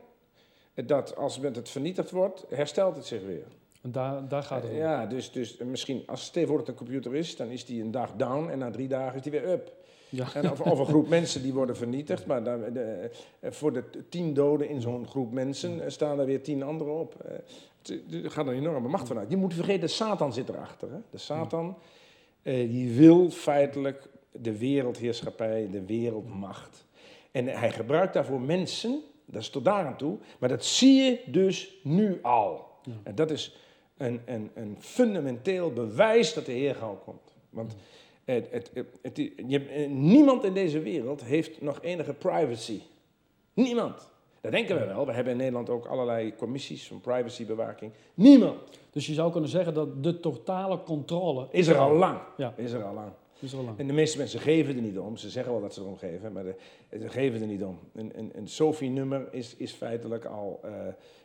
dat 0.75 1.17
als 1.17 1.37
het 1.37 1.69
vernietigd 1.69 2.11
wordt, 2.11 2.47
herstelt 2.49 2.97
het 2.97 3.07
zich 3.07 3.23
weer. 3.23 3.47
En 3.83 3.93
daar, 3.93 4.29
daar 4.29 4.43
gaat 4.43 4.63
het 4.63 4.71
om. 4.71 4.77
Ja, 4.77 5.07
dus, 5.07 5.33
dus 5.33 5.57
misschien 5.57 6.03
als 6.07 6.27
het 6.35 6.69
een 6.69 6.75
computer 6.75 7.15
is, 7.15 7.37
dan 7.37 7.49
is 7.49 7.65
die 7.65 7.83
een 7.83 7.91
dag 7.91 8.13
down 8.17 8.49
en 8.49 8.59
na 8.59 8.71
drie 8.71 8.89
dagen 8.89 9.17
is 9.17 9.23
die 9.23 9.33
weer 9.33 9.49
up. 9.49 9.73
Ja. 10.09 10.35
En 10.35 10.51
of, 10.51 10.61
of 10.61 10.79
een 10.79 10.87
groep 10.87 11.09
mensen 11.19 11.43
die 11.43 11.53
worden 11.53 11.77
vernietigd, 11.77 12.27
maar 12.27 12.45
dan, 12.45 12.61
de, 12.73 13.11
eh, 13.41 13.51
voor 13.53 13.73
de 13.73 13.85
tien 14.09 14.35
doden 14.35 14.69
in 14.69 14.81
zo'n 14.81 15.07
groep 15.07 15.33
mensen 15.33 15.81
eh, 15.85 15.91
staan 15.91 16.19
er 16.21 16.27
weer 16.27 16.43
tien 16.43 16.63
anderen 16.63 16.99
op. 16.99 17.15
Eh, 17.25 17.33
het- 17.83 18.25
Er 18.25 18.31
gaat 18.31 18.47
een 18.47 18.53
enorme 18.55 18.89
macht 18.89 19.07
vanuit. 19.07 19.31
Je 19.31 19.37
moet 19.37 19.55
vergeten, 19.55 19.81
de 19.81 19.87
Satan 19.87 20.33
zit 20.33 20.49
erachter. 20.49 20.91
Hè? 20.91 20.99
De 21.11 21.19
Satan, 21.19 21.77
eh, 22.43 22.55
die 22.71 22.93
wil 22.97 23.31
feitelijk 23.31 24.09
de 24.33 24.59
wereldheerschappij, 24.59 25.69
de 25.71 25.85
wereldmacht. 25.85 26.85
En 27.31 27.47
hij 27.47 27.71
gebruikt 27.73 28.15
daarvoor 28.15 28.41
mensen, 28.41 29.01
dat 29.25 29.43
is 29.43 29.51
tot 29.51 29.65
daar 29.65 29.87
aan 29.87 29.97
toe, 29.97 30.19
maar 30.39 30.49
dat 30.49 30.65
zie 30.65 31.03
je 31.03 31.21
dus 31.27 31.75
nu 31.83 32.19
al. 32.23 32.69
Ja. 32.83 32.93
En 33.03 33.15
dat 33.15 33.31
is 33.31 33.57
een, 34.01 34.21
een, 34.25 34.51
een 34.55 34.77
fundamenteel 34.79 35.73
bewijs 35.73 36.35
dat 36.35 36.47
de 36.47 36.53
Heer 36.53 36.75
gauw 36.75 37.01
komt. 37.05 37.35
Want 37.51 37.77
het, 38.25 38.49
het, 38.51 38.71
het, 39.03 39.17
je, 39.47 39.59
niemand 39.89 40.45
in 40.45 40.55
deze 40.55 40.81
wereld 40.81 41.25
heeft 41.25 41.61
nog 41.61 41.79
enige 41.83 42.13
privacy. 42.13 42.81
Niemand. 43.53 44.11
Dat 44.41 44.53
denken 44.53 44.79
we 44.79 44.87
wel. 44.87 45.07
We 45.07 45.13
hebben 45.13 45.33
in 45.33 45.39
Nederland 45.39 45.71
ook 45.71 45.87
allerlei 45.87 46.37
commissies 46.37 46.87
van 46.87 47.01
privacybewaking. 47.01 47.93
Niemand. 48.15 48.59
Dus 48.91 49.07
je 49.07 49.15
zou 49.15 49.33
kunnen 49.33 49.51
zeggen 49.51 49.75
dat 49.75 50.03
de 50.03 50.21
totale 50.21 50.83
controle 50.83 51.49
Is 51.51 51.67
er 51.67 51.79
al 51.79 51.95
lang. 51.95 52.19
Ja. 52.37 52.55
Is 52.57 52.73
er 52.73 52.85
al 52.85 52.95
lang. 52.95 53.13
is 53.41 53.53
er 53.53 53.59
al 53.59 53.65
lang. 53.65 53.79
En 53.79 53.87
de 53.87 53.93
meeste 53.93 54.19
mensen 54.19 54.41
geven 54.41 54.77
er 54.77 54.83
niet 54.83 54.99
om. 54.99 55.17
Ze 55.17 55.31
zeggen 55.31 55.53
wel 55.53 55.61
dat 55.61 55.75
ze 55.75 55.81
erom 55.81 55.97
geven, 55.97 56.33
maar 56.33 56.45
de, 56.45 56.55
ze 56.91 57.09
geven 57.09 57.41
er 57.41 57.47
niet 57.47 57.63
om. 57.63 57.79
Een, 57.95 58.13
een, 58.15 58.31
een 58.35 58.49
SOFI-nummer 58.49 59.29
is, 59.31 59.57
is 59.57 59.73
feitelijk 59.73 60.25
al 60.25 60.61
eh, 60.63 60.71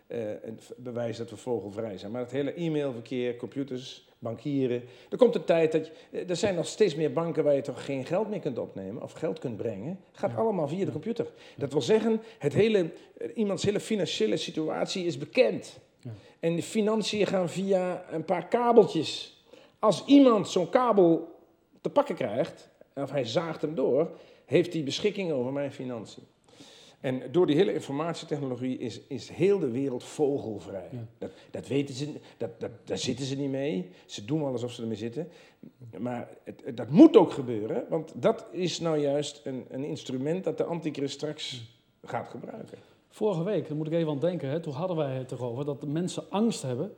een 0.07 0.57
v- 0.59 0.69
bewijs 0.77 1.17
dat 1.17 1.29
we 1.29 1.37
vogelvrij 1.37 1.97
zijn. 1.97 2.11
Maar 2.11 2.21
het 2.21 2.31
hele 2.31 2.53
e-mailverkeer, 2.53 3.35
computers, 3.35 4.07
bankieren. 4.19 4.83
Er 5.09 5.17
komt 5.17 5.35
een 5.35 5.43
tijd 5.43 5.71
dat. 5.71 5.91
Je, 6.11 6.19
er 6.25 6.35
zijn 6.35 6.55
nog 6.55 6.67
steeds 6.67 6.95
meer 6.95 7.13
banken 7.13 7.43
waar 7.43 7.55
je 7.55 7.61
toch 7.61 7.85
geen 7.85 8.05
geld 8.05 8.29
meer 8.29 8.39
kunt 8.39 8.57
opnemen 8.59 9.03
of 9.03 9.11
geld 9.11 9.39
kunt 9.39 9.57
brengen. 9.57 9.99
Het 10.11 10.19
gaat 10.19 10.31
Ja. 10.31 10.37
allemaal 10.37 10.67
via 10.67 10.85
de 10.85 10.91
computer. 10.91 11.27
Dat 11.57 11.71
wil 11.71 11.81
zeggen, 11.81 12.21
het 12.37 12.53
hele, 12.53 12.89
eh, 13.17 13.29
iemands 13.37 13.63
hele 13.63 13.79
financiële 13.79 14.37
situatie 14.37 15.05
is 15.05 15.17
bekend. 15.17 15.79
Ja. 15.99 16.11
En 16.39 16.55
de 16.55 16.63
financiën 16.63 17.25
gaan 17.27 17.49
via 17.49 18.05
een 18.11 18.25
paar 18.25 18.47
kabeltjes. 18.47 19.43
Als 19.79 20.05
iemand 20.05 20.49
zo'n 20.49 20.69
kabel 20.69 21.35
te 21.81 21.89
pakken 21.89 22.15
krijgt, 22.15 22.69
of 22.93 23.11
hij 23.11 23.25
zaagt 23.25 23.61
hem 23.61 23.75
door, 23.75 24.11
heeft 24.45 24.73
hij 24.73 24.83
beschikking 24.83 25.31
over 25.31 25.51
mijn 25.53 25.71
financiën. 25.71 26.23
En 27.05 27.21
door 27.31 27.45
die 27.47 27.55
hele 27.55 27.73
informatietechnologie 27.73 28.77
is, 28.77 28.99
is 29.07 29.29
heel 29.29 29.59
de 29.59 29.69
wereld 29.71 30.03
vogelvrij. 30.03 30.89
Ja. 30.91 31.05
Dat, 31.17 31.31
dat 31.51 31.67
weten 31.67 31.95
ze, 31.95 32.13
dat, 32.37 32.59
dat, 32.59 32.71
daar 32.83 32.97
zitten 32.97 33.25
ze 33.25 33.35
niet 33.35 33.49
mee. 33.49 33.89
Ze 34.05 34.25
doen 34.25 34.39
wel 34.43 34.51
alsof 34.51 34.71
ze 34.71 34.81
ermee 34.81 34.97
zitten. 34.97 35.27
Maar 35.97 36.29
het, 36.43 36.61
het- 36.65 36.77
dat 36.77 36.89
moet 36.89 37.17
ook 37.17 37.31
gebeuren, 37.31 37.85
want 37.89 38.11
dat 38.15 38.45
is 38.51 38.79
nou 38.79 38.97
juist 38.99 39.41
een, 39.43 39.65
een 39.69 39.83
instrument 39.83 40.43
dat 40.43 40.57
de 40.57 40.63
antichrist 40.63 41.13
straks 41.13 41.63
gaat 42.03 42.27
gebruiken. 42.27 42.77
Vorige 43.09 43.43
week, 43.43 43.67
daar 43.67 43.77
moet 43.77 43.87
ik 43.87 43.93
even 43.93 44.09
aan 44.11 44.19
denken, 44.19 44.49
hè, 44.49 44.59
toen 44.59 44.73
hadden 44.73 44.97
wij 44.97 45.15
het 45.15 45.31
erover 45.31 45.65
dat 45.65 45.81
de 45.81 45.87
mensen 45.87 46.23
angst 46.29 46.61
hebben. 46.61 46.95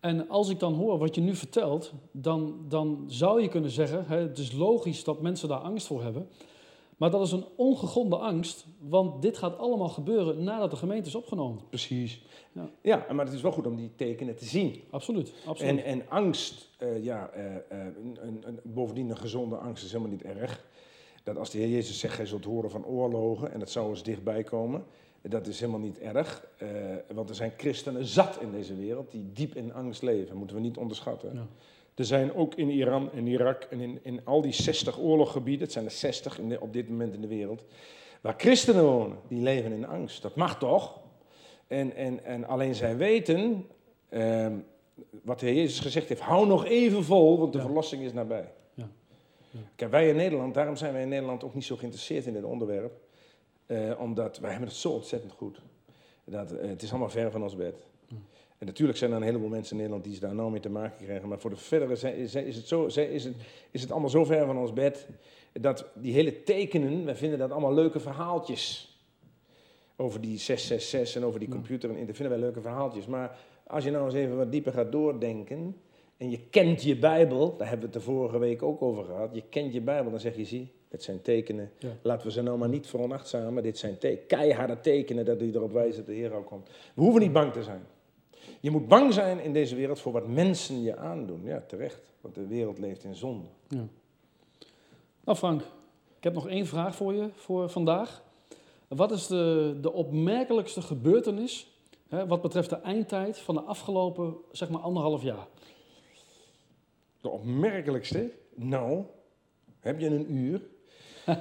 En 0.00 0.28
als 0.28 0.48
ik 0.48 0.58
dan 0.58 0.74
hoor 0.74 0.98
wat 0.98 1.14
je 1.14 1.20
nu 1.20 1.34
vertelt, 1.34 1.92
dan, 2.12 2.64
dan 2.68 3.04
zou 3.06 3.42
je 3.42 3.48
kunnen 3.48 3.70
zeggen, 3.70 4.04
hè, 4.06 4.16
het 4.16 4.38
is 4.38 4.52
logisch 4.52 5.04
dat 5.04 5.22
mensen 5.22 5.48
daar 5.48 5.58
angst 5.58 5.86
voor 5.86 6.02
hebben. 6.02 6.28
Maar 6.98 7.10
dat 7.10 7.26
is 7.26 7.32
een 7.32 7.44
ongegronde 7.56 8.16
angst, 8.16 8.66
want 8.78 9.22
dit 9.22 9.36
gaat 9.38 9.58
allemaal 9.58 9.88
gebeuren 9.88 10.42
nadat 10.44 10.70
de 10.70 10.76
gemeente 10.76 11.08
is 11.08 11.14
opgenomen. 11.14 11.62
Precies. 11.68 12.22
Ja. 12.52 12.70
Ja, 12.82 13.06
maar 13.12 13.24
het 13.24 13.34
is 13.34 13.40
wel 13.42 13.52
goed 13.52 13.66
om 13.66 13.76
die 13.76 13.90
tekenen 13.96 14.36
te 14.36 14.44
zien. 14.44 14.82
Absoluut, 14.90 15.32
absoluut. 15.46 15.70
En, 15.78 15.84
en 15.84 16.02
angst, 16.08 16.68
eh, 16.78 17.04
ja, 17.04 17.30
eh, 17.30 17.56
eh, 17.56 17.60
een, 17.70 18.18
een, 18.20 18.42
een- 18.46 18.60
bovendien 18.62 19.10
een 19.10 19.16
gezonde 19.16 19.56
angst 19.56 19.84
is 19.84 19.92
helemaal 19.92 20.12
niet 20.12 20.22
erg. 20.22 20.64
Dat 21.22 21.36
als 21.38 21.50
de 21.50 21.58
Heer 21.58 21.68
Jezus 21.68 21.98
zegt, 21.98 22.14
gij 22.14 22.26
zult 22.26 22.44
horen 22.44 22.70
van 22.70 22.86
oorlogen, 22.86 23.52
en 23.52 23.58
dat 23.58 23.70
zou 23.70 23.88
eens 23.90 24.02
dichtbij 24.02 24.42
komen, 24.42 24.84
dat 25.22 25.46
is 25.46 25.60
helemaal 25.60 25.80
niet 25.80 25.98
erg. 25.98 26.46
want 27.14 27.28
er 27.28 27.34
zijn 27.34 27.52
christenen 27.56 28.04
zat 28.04 28.40
in 28.40 28.50
deze 28.50 28.74
wereld 28.74 29.10
die 29.10 29.32
diep 29.32 29.54
in 29.54 29.74
angst 29.74 30.02
leven, 30.02 30.36
moeten 30.36 30.56
we 30.56 30.62
niet 30.62 30.76
onderschatten. 30.76 31.34
Ja. 31.34 31.46
Er 31.98 32.04
zijn 32.04 32.34
ook 32.34 32.54
in 32.54 32.70
Iran 32.70 33.12
en 33.12 33.26
Irak 33.26 33.62
en 33.70 33.80
in, 33.80 33.98
in 34.02 34.20
al 34.24 34.40
die 34.40 34.52
60 34.52 34.98
oorlogsgebieden, 34.98 35.62
het 35.62 35.72
zijn 35.72 35.84
er 35.84 35.90
60 35.90 36.38
in 36.38 36.48
de- 36.48 36.60
op 36.60 36.72
dit 36.72 36.88
moment 36.88 37.14
in 37.14 37.20
de 37.20 37.26
wereld, 37.26 37.64
waar 38.20 38.34
christenen 38.36 38.84
wonen, 38.84 39.18
die 39.28 39.42
leven 39.42 39.72
in 39.72 39.86
angst. 39.86 40.22
Dat 40.22 40.34
mag 40.36 40.58
toch? 40.58 41.00
En, 41.66 41.94
en, 41.94 42.24
en 42.24 42.44
alleen 42.44 42.74
zij 42.74 42.96
weten, 42.96 43.66
ehm, 44.08 44.52
wat 45.22 45.40
de 45.40 45.46
Heer 45.46 45.54
Jezus 45.54 45.80
gezegd 45.80 46.08
heeft, 46.08 46.20
hou 46.20 46.46
nog 46.46 46.64
even 46.64 47.04
vol, 47.04 47.38
want 47.38 47.52
de 47.52 47.58
Ja. 47.58 47.64
verlossing 47.64 48.02
is 48.02 48.12
nabij. 48.12 48.52
Ja. 48.74 48.88
Ja. 49.50 49.58
Kijk, 49.76 49.90
wij 49.90 50.08
in 50.08 50.16
Nederland, 50.16 50.54
daarom 50.54 50.76
zijn 50.76 50.92
wij 50.92 51.02
in 51.02 51.08
Nederland 51.08 51.44
ook 51.44 51.54
niet 51.54 51.64
zo 51.64 51.76
geïnteresseerd 51.76 52.26
in 52.26 52.32
dit 52.32 52.44
onderwerp. 52.44 52.92
eh, 53.66 54.00
omdat 54.00 54.38
wij 54.38 54.50
hebben 54.50 54.68
het 54.68 54.76
zo 54.76 54.90
ontzettend 54.90 55.32
goed. 55.32 55.60
Dat, 56.24 56.52
eh, 56.52 56.68
het 56.68 56.82
is 56.82 56.90
allemaal 56.90 57.08
ver 57.10 57.30
van 57.30 57.42
ons 57.42 57.56
bed. 57.56 57.86
En 58.58 58.66
natuurlijk 58.66 58.98
zijn 58.98 59.10
er 59.10 59.16
een 59.16 59.22
heleboel 59.22 59.48
mensen 59.48 59.70
in 59.70 59.76
Nederland 59.76 60.04
die 60.04 60.20
daar 60.20 60.34
nou 60.34 60.50
mee 60.50 60.60
te 60.60 60.70
maken 60.70 61.04
krijgen. 61.04 61.28
Maar 61.28 61.38
voor 61.40 61.50
de 61.50 61.56
verdere 61.56 61.96
zijn- 61.96 62.14
is 62.16 62.56
het, 62.56 62.68
zo, 62.68 62.88
zijn- 62.88 63.10
is, 63.10 63.24
het, 63.24 63.34
is 63.70 63.80
het 63.82 63.90
allemaal 63.90 64.10
zo 64.10 64.24
ver 64.24 64.46
van 64.46 64.58
ons 64.58 64.72
bed. 64.72 65.08
Dat 65.52 65.86
die 65.94 66.12
hele 66.12 66.42
tekenen, 66.42 67.04
wij 67.04 67.14
vinden 67.16 67.38
dat 67.38 67.50
allemaal 67.50 67.74
leuke 67.74 68.00
verhaaltjes. 68.00 68.92
Over 69.96 70.20
die 70.20 70.38
666 70.38 71.14
en 71.22 71.24
over 71.28 71.40
die 71.40 71.48
computer. 71.48 71.90
En 71.90 72.06
dat 72.06 72.16
vinden 72.16 72.30
wij 72.38 72.38
leuke 72.46 72.60
verhaaltjes. 72.60 73.06
Maar 73.06 73.38
als 73.66 73.84
je 73.84 73.90
nou 73.90 74.04
eens 74.04 74.14
even 74.14 74.36
wat 74.36 74.52
dieper 74.52 74.72
gaat 74.72 74.92
doordenken. 74.92 75.76
En 76.16 76.30
je 76.30 76.38
kent 76.50 76.82
je 76.82 76.96
Bijbel, 76.98 77.56
daar 77.56 77.68
hebben 77.68 77.88
we 77.88 77.94
het 77.94 78.04
de 78.04 78.10
vorige 78.12 78.38
week 78.38 78.62
ook 78.62 78.82
over 78.82 79.04
gehad. 79.04 79.34
Je 79.34 79.42
kent 79.50 79.72
je 79.72 79.80
Bijbel, 79.80 80.10
dan 80.10 80.20
zeg 80.20 80.36
je, 80.36 80.44
zie, 80.44 80.72
dit 80.88 81.02
zijn 81.02 81.22
tekenen. 81.22 81.70
Ja. 81.78 81.88
Laten 82.02 82.26
we 82.26 82.32
ze 82.32 82.42
nou 82.42 82.58
maar 82.58 82.68
niet 82.68 82.86
veronachtzamen. 82.86 83.62
Dit 83.62 83.78
zijn 83.78 83.98
te 83.98 84.18
keiharde 84.26 84.80
tekenen 84.80 85.24
dat 85.24 85.38
die 85.38 85.54
erop 85.54 85.72
wijzen 85.72 85.96
dat 85.96 86.06
de 86.06 86.12
Heer 86.20 86.34
al 86.34 86.42
komt. 86.42 86.68
We 86.94 87.02
hoeven 87.02 87.20
niet 87.20 87.32
bang 87.32 87.52
te 87.52 87.62
zijn. 87.62 87.82
Je 88.60 88.70
moet 88.70 88.88
bang 88.88 89.12
zijn 89.12 89.40
in 89.40 89.52
deze 89.52 89.74
wereld 89.74 90.00
voor 90.00 90.12
wat 90.12 90.28
mensen 90.28 90.82
je 90.82 90.96
aandoen. 90.96 91.40
Ja, 91.44 91.60
terecht. 91.66 92.12
Want 92.20 92.34
de 92.34 92.46
wereld 92.46 92.78
leeft 92.78 93.04
in 93.04 93.14
zonde. 93.14 93.46
Ja. 93.68 93.86
Nou 95.24 95.38
Frank, 95.38 95.60
ik 96.16 96.24
heb 96.24 96.34
nog 96.34 96.48
één 96.48 96.66
vraag 96.66 96.96
voor 96.96 97.14
je 97.14 97.28
voor 97.34 97.70
vandaag. 97.70 98.22
Wat 98.88 99.10
is 99.10 99.26
de, 99.26 99.76
de 99.80 99.92
opmerkelijkste 99.92 100.82
gebeurtenis 100.82 101.72
hè, 102.08 102.26
wat 102.26 102.42
betreft 102.42 102.70
de 102.70 102.80
eindtijd 102.80 103.38
van 103.38 103.54
de 103.54 103.60
afgelopen 103.60 104.36
zeg 104.52 104.68
maar 104.68 104.80
anderhalf 104.80 105.22
jaar? 105.22 105.46
De 107.20 107.28
opmerkelijkste, 107.28 108.30
nou, 108.54 109.04
heb 109.80 110.00
je 110.00 110.06
een 110.06 110.32
uur? 110.34 110.62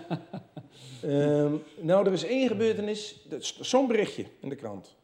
Ehm, 1.02 1.54
nou, 1.80 2.06
er 2.06 2.14
is 2.14 2.24
één 2.24 2.48
gebeurtenis, 2.48 3.26
dat 3.30 3.42
is 3.42 3.60
zo'n 3.60 3.88
berichtje 3.88 4.26
in 4.40 4.50
de 4.50 4.56
krant. 4.56 4.96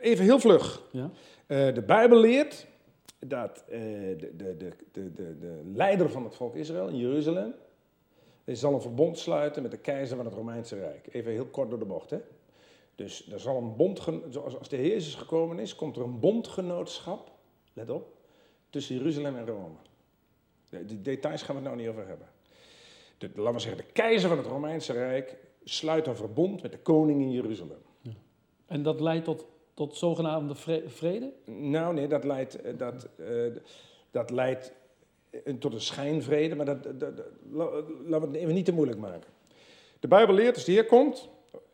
Even 0.00 0.24
heel 0.24 0.38
vlug. 0.38 0.82
Ja? 0.92 1.10
Eh, 1.48 1.74
de 1.74 1.82
Bijbel 1.82 2.18
leert 2.18 2.66
dat 3.18 3.64
eh, 3.68 3.80
de, 3.80 4.36
de, 4.36 4.56
de, 4.56 4.72
de, 4.92 5.12
de, 5.12 5.38
de 5.38 5.60
leider 5.64 6.10
van 6.10 6.24
het 6.24 6.34
volk 6.34 6.54
Israël 6.54 6.88
in 6.88 6.96
Jeruzalem, 6.96 7.54
zal 8.44 8.74
een 8.74 8.80
verbond 8.80 9.18
sluiten 9.18 9.62
met 9.62 9.70
de 9.70 9.78
keizer 9.78 10.16
van 10.16 10.24
het 10.24 10.34
Romeinse 10.34 10.76
Rijk. 10.78 11.08
Even 11.10 11.32
heel 11.32 11.46
kort 11.46 11.70
door 11.70 11.78
de 11.78 11.84
bocht, 11.84 12.10
hè. 12.10 12.18
Dus 12.94 13.32
er 13.32 13.40
zal 13.40 13.56
een 13.56 13.76
bond, 13.76 14.06
als 14.34 14.68
de 14.68 14.76
Heer 14.76 14.90
Jezus 14.90 15.14
gekomen 15.14 15.58
is, 15.58 15.74
komt 15.74 15.96
er 15.96 16.02
een 16.02 16.20
bondgenootschap, 16.20 17.30
let 17.72 17.90
op, 17.90 18.16
tussen 18.70 18.96
Jeruzalem 18.96 19.36
en 19.36 19.46
Rome. 19.46 19.76
De, 20.68 21.02
details 21.02 21.42
gaan 21.42 21.54
we 21.54 21.60
het 21.60 21.70
nou 21.70 21.76
niet 21.76 21.88
over 21.88 22.06
hebben. 22.06 22.26
De, 23.18 23.30
laten 23.34 23.52
we 23.52 23.60
zeggen, 23.60 23.84
de 23.86 23.92
keizer 23.92 24.28
van 24.28 24.38
het 24.38 24.46
Romeinse 24.46 24.92
Rijk 24.92 25.36
sluit 25.64 26.06
een 26.06 26.16
verbond 26.16 26.62
met 26.62 26.72
de 26.72 26.78
koning 26.78 27.20
in 27.20 27.30
Jeruzalem. 27.30 27.82
En 28.66 28.82
dat 28.82 29.00
leidt 29.00 29.24
tot, 29.24 29.46
tot 29.78 29.96
zogenaamde 29.96 30.54
vre- 30.54 30.82
vrede? 30.88 31.32
Nou, 31.44 31.94
nee, 31.94 32.08
dat 32.08 32.24
leidt, 32.24 32.60
eh, 32.62 32.78
dat, 32.78 33.08
eh, 33.16 33.26
dat 34.10 34.30
leidt 34.30 34.72
eh, 35.30 35.54
tot 35.54 35.72
een 35.74 35.80
schijnvrede, 35.80 36.54
maar 36.54 36.66
dat, 36.66 36.82
dat, 36.82 37.00
dat- 37.00 37.26
la- 37.50 37.70
laten 38.06 38.20
we 38.20 38.26
het 38.26 38.34
even 38.34 38.54
niet 38.54 38.64
te 38.64 38.72
moeilijk 38.72 38.98
maken. 39.00 39.30
De 40.00 40.08
Bijbel 40.08 40.34
leert, 40.34 40.54
als 40.54 40.64
de 40.64 40.72
Heer 40.72 40.86
komt, 40.86 41.28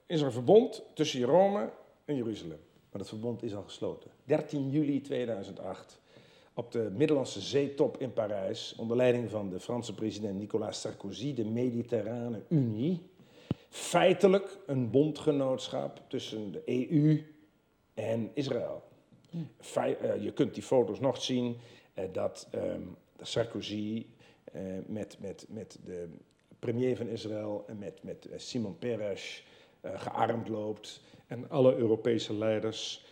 is 0.06 0.20
er 0.20 0.26
een 0.26 0.32
verbond 0.32 0.82
tussen 0.94 1.22
Rome 1.22 1.70
en 2.04 2.16
Jeruzalem. 2.16 2.58
Maar 2.90 2.98
dat 3.00 3.08
verbond 3.08 3.42
is 3.42 3.54
al 3.54 3.62
gesloten. 3.62 4.10
13 4.24 4.70
juli 4.70 5.00
2008, 5.00 6.00
op 6.54 6.72
de 6.72 6.90
Middellandse 6.96 7.40
Zeetop 7.40 7.96
in 8.00 8.12
Parijs, 8.12 8.74
onder 8.78 8.96
leiding 8.96 9.30
van 9.30 9.50
de 9.50 9.60
Franse 9.60 9.94
president 9.94 10.38
Nicolas 10.38 10.80
Sarkozy, 10.80 11.34
de 11.34 11.44
Mediterrane 11.44 12.42
Unie. 12.48 13.00
Feitelijk 13.68 14.58
een 14.66 14.90
bondgenootschap 14.90 16.00
tussen 16.08 16.52
de 16.52 16.62
EU 16.66 17.32
en 17.94 18.30
Israël. 18.34 18.82
Eh, 19.74 20.22
je 20.22 20.32
kunt 20.32 20.54
die 20.54 20.62
foto's 20.62 21.00
nog 21.00 21.22
zien 21.22 21.56
eh, 21.94 22.04
dat 22.12 22.48
ehm, 22.50 22.82
Sarkozy 23.20 24.06
eh, 24.44 24.62
met, 24.86 25.16
met, 25.20 25.46
met 25.48 25.78
de 25.84 26.08
premier 26.58 26.96
van 26.96 27.08
Israël 27.08 27.64
en 27.66 27.78
met, 27.78 28.02
met 28.02 28.28
Simon 28.36 28.78
Peres 28.78 29.44
gearmd 29.82 30.48
loopt. 30.48 31.00
En 31.26 31.50
alle 31.50 31.74
Europese 31.74 32.34
leiders 32.34 33.04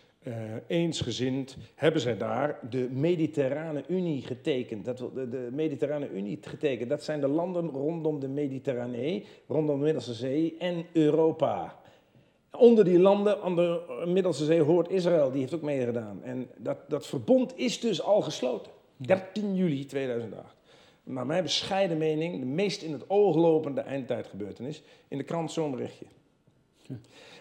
eensgezind 0.67 1.57
hebben 1.75 2.01
zij 2.01 2.17
daar 2.17 2.59
de 2.71 2.89
Mediterrane 2.91 3.85
Unie 3.89 4.23
getekend. 4.23 4.85
Dat, 4.85 4.99
de, 4.99 5.29
de 5.29 5.49
Mediterrane 5.53 6.11
Unie 6.11 6.39
getekend. 6.41 6.89
Dat 6.89 7.03
zijn 7.03 7.21
de 7.21 7.29
landen 7.29 7.69
rondom 7.69 8.21
de 8.21 8.29
Mediterranee, 8.29 9.27
rondom 9.47 9.77
de 9.77 9.85
Middellandse 9.85 10.15
Zee 10.15 10.57
en 10.59 10.87
Europa. 10.93 11.83
Onder 12.59 12.85
die 12.85 12.99
landen 12.99 13.41
aan 13.43 13.57
de 13.57 13.81
Middellandse 14.05 14.45
Zee 14.45 14.61
hoort 14.63 14.91
Israël, 14.91 15.31
die 15.31 15.41
heeft 15.41 15.55
ook 15.55 15.63
meegedaan. 15.63 16.21
En 16.23 16.49
dat, 16.57 16.79
dat 16.89 17.07
verbond 17.07 17.59
is 17.59 17.81
dus 17.81 18.03
al 18.03 18.21
gesloten. 18.23 18.73
13 18.97 19.55
juli 19.55 19.85
2008. 19.87 20.55
Naar 21.05 21.27
mijn 21.27 21.43
bescheiden 21.43 21.99
mening 21.99 22.39
de 22.41 22.47
meest 22.47 22.83
in 22.83 22.93
het 22.93 23.11
oog 23.11 23.37
lopende 23.37 23.81
eindtijdgebeurtenis. 23.81 24.83
In 25.09 25.19
de 25.19 25.25
krant 25.25 25.53
zo'n 25.53 25.71
berichtje. 25.71 26.07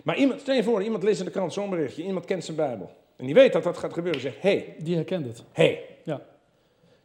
Maar 0.03 0.17
iemand, 0.17 0.39
stel 0.39 0.55
je 0.55 0.63
voor, 0.63 0.83
iemand 0.83 1.03
leest 1.03 1.19
in 1.19 1.25
de 1.25 1.31
krant 1.31 1.53
zo'n 1.53 1.69
berichtje, 1.69 2.03
iemand 2.03 2.25
kent 2.25 2.43
zijn 2.45 2.57
Bijbel. 2.57 2.89
En 3.15 3.25
die 3.25 3.35
weet 3.35 3.53
dat 3.53 3.63
dat 3.63 3.77
gaat 3.77 3.93
gebeuren. 3.93 4.21
Zegt, 4.21 4.41
hé, 4.41 4.49
hey, 4.49 4.75
Die 4.79 4.95
herkent 4.95 5.25
het. 5.25 5.43
hey, 5.51 5.85
Ja. 6.03 6.21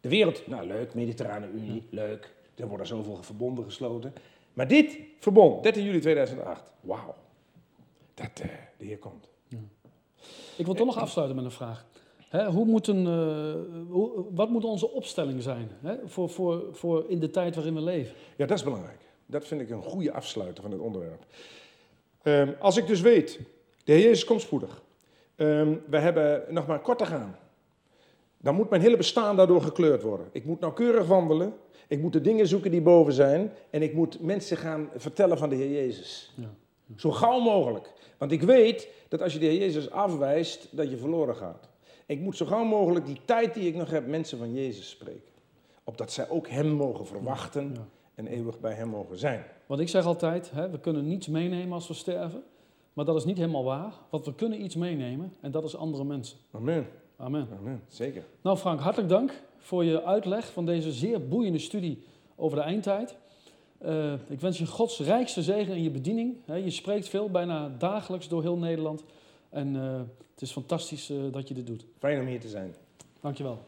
de 0.01 0.09
wereld, 0.09 0.47
nou 0.47 0.67
leuk, 0.67 0.95
Mediterrane 0.95 1.47
Unie, 1.55 1.83
leuk. 1.91 2.35
Er 2.55 2.69
worden 2.69 2.87
zoveel 2.87 3.23
verbonden 3.23 3.65
gesloten. 3.65 4.13
Maar 4.53 4.69
dit 4.69 4.99
verbond, 5.19 5.63
13 5.63 5.85
juli 5.85 6.01
2008, 6.01 6.73
wauw. 6.81 7.15
Dat 8.17 8.41
eh, 8.41 8.49
de 8.79 8.85
Heer 8.85 8.99
komt. 8.99 9.29
Ik 10.57 10.65
wil 10.65 10.75
toch 10.75 10.87
nog 10.87 10.99
afsluiten 10.99 11.37
met 11.37 11.45
een 11.45 11.51
vraag. 11.51 11.87
Hè, 12.29 12.47
hoe 12.47 12.65
moet 12.65 12.87
een, 12.87 13.07
eh, 13.07 13.91
hoe, 13.93 14.25
wat 14.31 14.51
moet 14.51 14.65
onze 14.65 14.91
opstelling 14.91 15.43
zijn 15.43 15.71
hè, 15.81 15.97
voor, 16.05 16.31
voor, 16.31 16.65
voor 16.73 17.05
in 17.09 17.21
de 17.21 17.31
tijd 17.31 17.55
waarin 17.55 17.75
we 17.75 17.81
leven? 17.81 18.15
Ja, 18.37 18.47
dat 18.47 18.57
is 18.57 18.65
belangrijk. 18.65 19.01
Dat 19.27 19.47
vind 19.47 19.61
ik 19.61 19.71
een 19.71 19.83
goede 19.83 20.13
afsluiter 20.13 20.63
van 20.63 20.73
het 20.73 20.81
onderwerp. 20.81 21.27
Ehm, 22.23 22.53
als 22.59 22.77
ik 22.77 22.87
dus 22.87 23.01
weet, 23.01 23.41
de 23.85 23.93
Heer 23.93 24.03
Jezus 24.03 24.25
komt 24.25 24.41
spoedig. 24.41 24.83
Ehm, 25.35 25.75
we 25.89 25.99
hebben 25.99 26.45
nog 26.49 26.67
maar 26.67 26.81
kort 26.81 26.99
te 26.99 27.07
gaan. 27.07 27.39
Dan 28.39 28.55
moet 28.55 28.71
mijn 28.71 28.83
hele 28.83 28.97
bestaan 28.97 29.37
daardoor 29.37 29.63
gekleurd 29.63 30.03
worden. 30.03 30.29
Ik 30.33 30.45
moet 30.45 30.61
nauwkeurig 30.61 31.07
wandelen. 31.07 31.55
Ik 31.89 32.01
moet 32.01 32.13
de 32.13 32.21
dingen 32.21 32.47
zoeken 32.47 32.71
die 32.71 32.83
boven 32.83 33.13
zijn. 33.13 33.53
En 33.71 33.83
ik 33.83 33.95
moet 33.95 34.21
mensen 34.21 34.57
gaan 34.57 34.91
vertellen 34.95 35.39
van 35.39 35.49
de 35.49 35.57
Heer 35.57 35.71
Jezus. 35.71 36.33
Ja. 36.37 36.55
Zo 36.97 37.11
gauw 37.11 37.41
mogelijk. 37.41 37.93
Want 38.19 38.33
ik 38.33 38.43
weet 38.43 38.89
dat 39.09 39.23
als 39.23 39.33
je 39.33 39.39
de 39.39 39.47
Heer 39.47 39.59
Jezus 39.59 39.91
afwijst, 39.91 40.69
dat 40.77 40.91
je 40.91 40.97
verloren 40.97 41.37
gaat. 41.37 41.69
Ik 42.07 42.21
moet 42.21 42.37
zo 42.37 42.47
gauw 42.47 42.65
mogelijk 42.65 43.07
die 43.07 43.21
tijd 43.25 43.55
die 43.55 43.69
ik 43.69 43.75
nog 43.75 43.91
heb, 43.91 44.07
mensen 44.07 44.39
van 44.39 44.55
Jezus 44.55 44.91
spreken. 44.91 45.33
Opdat 45.85 46.13
zij 46.13 46.29
ook 46.29 46.49
Hem 46.49 46.67
mogen 46.69 47.07
verwachten 47.07 47.73
Ja. 47.75 47.87
en 48.15 48.27
eeuwig 48.27 48.61
bij 48.61 48.73
Hem 48.73 48.89
mogen 48.89 49.19
zijn. 49.19 49.45
Want 49.67 49.81
ik 49.81 49.89
zeg 49.89 50.05
altijd, 50.05 50.51
hè, 50.51 50.71
we 50.71 50.81
kunnen 50.81 51.07
niets 51.09 51.29
meenemen 51.29 51.73
als 51.73 51.89
we 51.89 51.95
sterven. 51.95 52.43
Maar 52.93 53.05
dat 53.05 53.17
is 53.17 53.25
niet 53.25 53.37
helemaal 53.37 53.65
waar. 53.65 53.93
Want 54.11 54.25
we 54.27 54.35
kunnen 54.35 54.63
iets 54.65 54.77
meenemen 54.77 55.33
en 55.41 55.51
dat 55.51 55.65
is 55.65 55.77
andere 55.77 56.05
mensen. 56.05 56.39
Amen. 56.51 56.87
Amen. 57.17 57.49
Amen. 57.59 57.83
Zeker. 57.89 58.25
Nou 58.43 58.57
Frank, 58.57 58.81
hartelijk 58.81 59.11
dank 59.11 59.43
voor 59.59 59.85
je 59.85 60.03
uitleg 60.03 60.53
van 60.53 60.67
deze 60.67 60.93
zeer 60.93 61.29
boeiende 61.29 61.59
studie 61.59 62.03
over 62.37 62.57
de 62.59 62.63
eindtijd. 62.65 63.17
Eh, 63.79 64.13
ik 64.29 64.41
wens 64.41 64.59
je 64.59 64.67
Gods 64.67 64.99
rijkste 64.99 65.43
zegen 65.43 65.75
in 65.75 65.83
je 65.83 65.91
bediening. 65.91 66.37
Je 66.47 66.71
spreekt 66.71 67.09
veel, 67.09 67.31
bijna 67.31 67.69
dagelijks 67.79 68.29
door 68.29 68.43
heel 68.43 68.57
Nederland. 68.57 69.05
En 69.49 69.77
eh, 69.77 70.01
het 70.33 70.43
is 70.43 70.53
fantastisch 70.53 71.11
eh, 71.11 71.17
dat 71.31 71.49
je 71.49 71.55
dit 71.55 71.67
doet. 71.67 71.87
Fijn 71.99 72.21
om 72.21 72.27
hier 72.27 72.41
te 72.41 72.49
zijn. 72.49 72.75
Dankjewel. 73.21 73.59